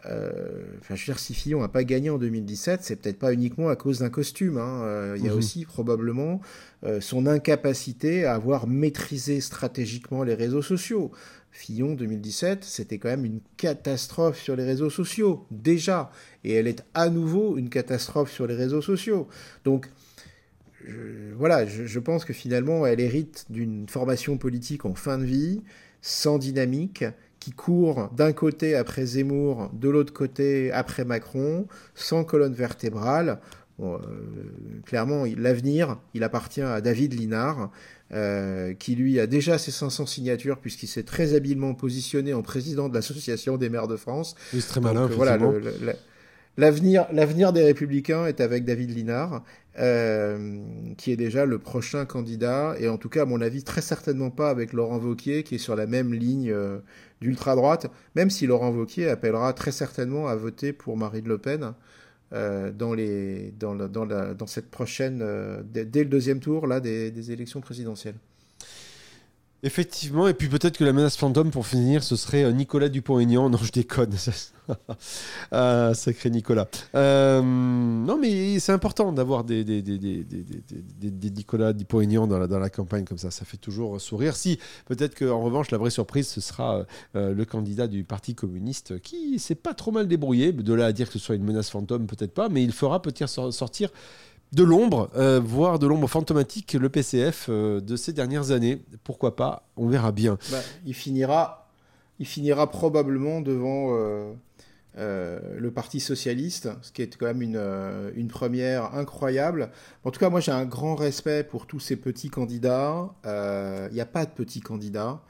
Euh, 0.06 0.62
enfin, 0.80 0.94
je 0.94 1.02
veux 1.02 1.12
dire, 1.12 1.18
si 1.18 1.34
Fillon 1.34 1.60
n'a 1.60 1.68
pas 1.68 1.84
gagné 1.84 2.10
en 2.10 2.18
2017, 2.18 2.82
c'est 2.82 2.96
peut-être 2.96 3.18
pas 3.18 3.32
uniquement 3.32 3.68
à 3.68 3.76
cause 3.76 4.00
d'un 4.00 4.10
costume. 4.10 4.58
Hein. 4.58 4.82
Euh, 4.82 5.14
il 5.18 5.24
y 5.24 5.28
a 5.28 5.32
mhm. 5.32 5.38
aussi 5.38 5.64
probablement 5.64 6.40
euh, 6.84 7.00
son 7.00 7.26
incapacité 7.26 8.24
à 8.24 8.34
avoir 8.34 8.66
maîtrisé 8.66 9.40
stratégiquement 9.40 10.22
les 10.22 10.34
réseaux 10.34 10.62
sociaux. 10.62 11.10
Fillon 11.50 11.94
2017, 11.94 12.64
c'était 12.64 12.98
quand 12.98 13.08
même 13.08 13.24
une 13.24 13.40
catastrophe 13.56 14.40
sur 14.40 14.56
les 14.56 14.64
réseaux 14.64 14.90
sociaux, 14.90 15.46
déjà. 15.50 16.10
Et 16.42 16.52
elle 16.52 16.66
est 16.66 16.84
à 16.94 17.08
nouveau 17.08 17.56
une 17.56 17.68
catastrophe 17.68 18.32
sur 18.32 18.46
les 18.46 18.56
réseaux 18.56 18.82
sociaux. 18.82 19.28
Donc, 19.64 19.88
voilà, 21.36 21.64
je, 21.64 21.98
pense 21.98 22.24
que 22.24 22.32
finalement, 22.32 22.84
elle 22.84 23.00
hérite 23.00 23.46
d'une 23.48 23.88
formation 23.88 24.36
politique 24.36 24.84
en 24.84 24.94
fin 24.94 25.16
de 25.16 25.24
vie, 25.24 25.62
sans 26.02 26.38
dynamique, 26.38 27.04
qui 27.44 27.52
court 27.52 28.09
d'un 28.16 28.33
côté 28.33 28.74
après 28.74 29.04
Zemmour, 29.04 29.68
de 29.74 29.90
l'autre 29.90 30.14
côté 30.14 30.72
après 30.72 31.04
Macron, 31.04 31.66
sans 31.94 32.24
colonne 32.24 32.54
vertébrale. 32.54 33.38
Euh, 33.80 33.98
clairement, 34.87 35.24
l'avenir, 35.37 35.98
il 36.14 36.24
appartient 36.24 36.62
à 36.62 36.80
David 36.80 37.12
Linard, 37.12 37.70
euh, 38.14 38.72
qui 38.72 38.94
lui 38.94 39.20
a 39.20 39.26
déjà 39.26 39.59
ses 39.59 39.72
500 39.72 40.07
signatures 40.07 40.59
puisqu'il 40.59 40.87
s'est 40.87 41.02
très 41.02 41.35
habilement 41.35 41.74
positionné 41.74 42.33
en 42.33 42.40
président 42.40 42.88
de 42.88 42.94
l'association 42.94 43.59
des 43.59 43.68
maires 43.68 43.88
de 43.88 43.96
France. 43.96 44.37
C'est 44.50 44.66
très 44.66 44.80
malin. 44.80 45.07
voilà, 45.09 45.37
l'avenir, 46.57 47.07
l'avenir 47.12 47.52
des 47.52 47.62
Républicains 47.62 48.24
est 48.24 48.40
avec 48.40 48.64
David 48.64 48.96
Linard. 48.96 49.44
Euh, 49.76 50.60
qui 50.98 51.10
est 51.10 51.16
déjà 51.16 51.46
le 51.46 51.58
prochain 51.58 52.04
candidat, 52.04 52.76
et 52.78 52.88
en 52.88 52.96
tout 52.96 53.08
cas, 53.08 53.22
à 53.22 53.24
mon 53.24 53.40
avis, 53.40 53.64
très 53.64 53.80
certainement 53.80 54.30
pas 54.30 54.48
avec 54.48 54.72
Laurent 54.72 54.98
Vauquier, 54.98 55.42
qui 55.42 55.56
est 55.56 55.58
sur 55.58 55.74
la 55.74 55.88
même 55.88 56.14
ligne 56.14 56.52
euh, 56.52 56.78
d'ultra-droite, 57.20 57.88
même 58.14 58.30
si 58.30 58.46
Laurent 58.46 58.70
Vauquier 58.70 59.08
appellera 59.08 59.52
très 59.52 59.72
certainement 59.72 60.28
à 60.28 60.37
voter 60.37 60.72
pour 60.72 60.96
Marine 60.96 61.26
Le 61.26 61.38
Pen 61.38 61.74
euh, 62.32 62.70
dans, 62.70 64.46
cette 64.46 64.70
prochaine, 64.70 65.24
dès, 65.72 66.04
le 66.04 66.08
deuxième 66.08 66.38
tour 66.38 66.68
là, 66.68 66.78
des 66.78 67.32
élections 67.32 67.60
présidentielles. 67.60 68.16
Effectivement, 69.64 70.29
et 70.29 70.35
puis 70.35 70.48
peut-être 70.48 70.77
que 70.77 70.85
la 70.85 70.92
menace 70.92 71.16
fantôme 71.16 71.50
pour 71.50 71.66
finir, 71.66 72.05
ce 72.05 72.16
serait 72.16 72.53
Nicolas 72.53 72.90
Dupont-Aignan. 72.90 73.48
Non, 73.48 73.57
je 73.57 73.72
déconne. 73.72 74.12
ah, 75.53 75.92
sacré 75.94 76.29
Nicolas. 76.29 76.68
Euh, 76.94 77.40
non, 77.40 78.18
mais 78.18 78.59
c'est 78.59 78.72
important 78.72 79.11
d'avoir 79.11 79.42
des, 79.42 79.64
des, 79.64 79.81
des, 79.81 79.98
des, 79.98 81.31
Nicolas 81.31 81.72
Dupont-Aignan 81.72 82.27
dans 82.27 82.38
la, 82.38 82.46
dans 82.46 82.59
la 82.59 82.68
campagne 82.68 83.07
comme 83.07 83.16
ça. 83.16 83.31
Ça 83.31 83.46
fait 83.46 83.57
toujours 83.57 83.98
sourire. 84.03 84.37
Si, 84.37 84.59
peut-être 84.85 85.18
qu'en 85.18 85.40
revanche, 85.40 85.70
la 85.70 85.79
vraie 85.79 85.88
surprise, 85.88 86.29
ce 86.29 86.42
sera 86.42 86.85
euh, 87.16 87.33
le 87.33 87.44
candidat 87.46 87.87
du 87.87 88.05
Parti 88.05 88.35
communiste 88.35 89.00
qui 89.00 89.38
s'est 89.38 89.55
pas 89.55 89.72
trop 89.72 89.92
mal 89.92 90.09
débrouillé. 90.09 90.53
De 90.53 90.74
là 90.74 90.85
à 90.85 90.92
dire 90.92 91.07
que 91.07 91.14
ce 91.14 91.18
soit 91.18 91.37
une 91.37 91.44
menace 91.44 91.70
fantôme, 91.70 92.07
peut-être 92.07 92.35
pas, 92.35 92.50
mais 92.50 92.62
il 92.62 92.72
fera 92.72 93.00
peut-être 93.00 93.27
sortir 93.50 93.88
de 94.52 94.62
l'ombre, 94.62 95.11
euh, 95.16 95.40
voire 95.40 95.78
de 95.78 95.87
l'ombre 95.87 96.09
fantomatique, 96.09 96.74
le 96.74 96.88
PCF 96.88 97.46
euh, 97.48 97.80
de 97.80 97.96
ces 97.96 98.12
dernières 98.12 98.50
années. 98.50 98.83
Pourquoi 99.02 99.37
pas 99.37 99.68
On 99.76 99.88
verra 99.88 100.12
bien. 100.12 100.38
Bah, 100.50 100.61
il 100.87 100.94
finira, 100.94 101.68
il 102.18 102.26
finira 102.26 102.70
probablement 102.70 103.40
devant 103.40 103.90
le 104.96 105.70
Parti 105.74 105.98
socialiste, 105.98 106.68
ce 106.83 106.92
qui 106.92 107.02
est 107.02 107.16
quand 107.16 107.26
même 107.26 107.42
une, 107.42 107.61
une 108.14 108.28
première 108.28 108.94
incroyable. 108.94 109.70
En 110.04 110.11
tout 110.11 110.20
cas, 110.20 110.30
moi 110.30 110.40
j'ai 110.40 110.52
un 110.52 110.66
grand 110.66 110.94
respect 110.94 111.42
pour 111.42 111.66
tous 111.66 111.80
ces 111.80 111.96
petits 111.96 112.30
candidats. 112.30 113.12
Il 113.24 113.94
n'y 113.94 114.00
a 114.00 114.07
pas 114.07 114.24
de 114.24 114.30
petits 114.30 114.61
candidats. 114.61 115.20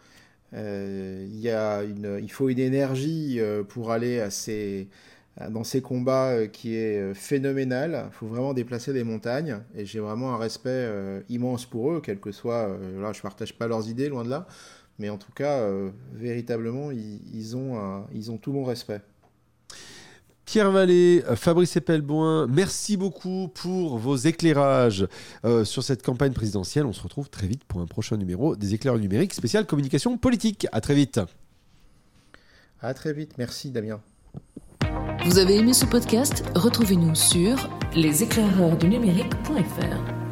Il, 0.53 1.41
y 1.41 1.51
a 1.51 1.83
une, 1.83 2.21
il 2.23 2.31
faut 2.31 2.51
une 2.51 2.59
énergie 2.59 3.41
pour 3.69 3.91
aller 3.91 4.21
à 4.21 4.31
ces 4.31 4.89
euh, 4.89 4.89
dans 5.51 5.65
ces 5.65 5.83
combats 5.83 6.31
euh, 6.31 6.47
qui 6.47 6.77
est 6.77 6.99
euh, 6.99 7.15
phénoménal. 7.15 8.07
Il 8.11 8.15
faut 8.15 8.27
vraiment 8.27 8.55
déplacer 8.55 8.93
des 8.93 9.05
montagnes 9.05 9.59
et 9.75 9.85
j'ai 9.85 10.01
vraiment 10.01 10.35
un 10.35 10.39
respect 10.39 10.89
immense 11.29 11.67
pour 11.67 11.93
eux, 11.93 12.01
quel 12.03 12.21
que 12.21 12.33
soit. 12.33 12.69
là, 13.01 13.13
je 13.13 13.21
partage 13.21 13.57
pas 13.57 13.67
leurs 13.67 13.89
idées, 13.89 14.09
loin 14.09 14.25
de 14.25 14.31
là, 14.31 14.47
mais 14.99 15.11
en 15.11 15.19
tout 15.19 15.33
cas, 15.33 15.67
véritablement, 16.13 16.91
ils, 16.91 17.57
ont 17.57 18.05
ils 18.13 18.31
ont 18.31 18.39
tout 18.39 18.53
mon 18.53 18.65
respect. 18.65 19.01
Pierre 20.45 20.71
Vallée, 20.71 21.25
Fabrice 21.37 21.77
Epelboin, 21.77 22.47
merci 22.47 22.97
beaucoup 22.97 23.49
pour 23.49 23.99
vos 23.99 24.17
éclairages 24.17 25.07
sur 25.65 25.83
cette 25.83 26.03
campagne 26.03 26.33
présidentielle. 26.33 26.87
On 26.87 26.93
se 26.93 27.03
retrouve 27.03 27.31
très 27.31 27.47
vite 27.47 27.65
pour 27.65 27.81
un 27.81 27.87
prochain 27.87 28.17
numéro 28.17 28.57
des 28.57 28.75
éclairages 28.75 29.01
numériques 29.01 29.35
spécial 29.35 29.67
communication 29.67 30.17
politique. 30.19 30.67
À 30.73 30.81
très 30.81 30.95
vite. 30.95 31.21
À 32.81 32.95
très 32.95 33.13
vite. 33.13 33.39
Merci 33.39 33.71
Damien. 33.71 34.01
Vous 35.25 35.39
avez 35.39 35.57
aimé 35.57 35.73
ce 35.73 35.87
podcast? 35.87 36.45
Retrouvez-nous 36.55 37.15
sur 37.15 37.57
leséclaireursdunumérique.fr. 37.97 40.24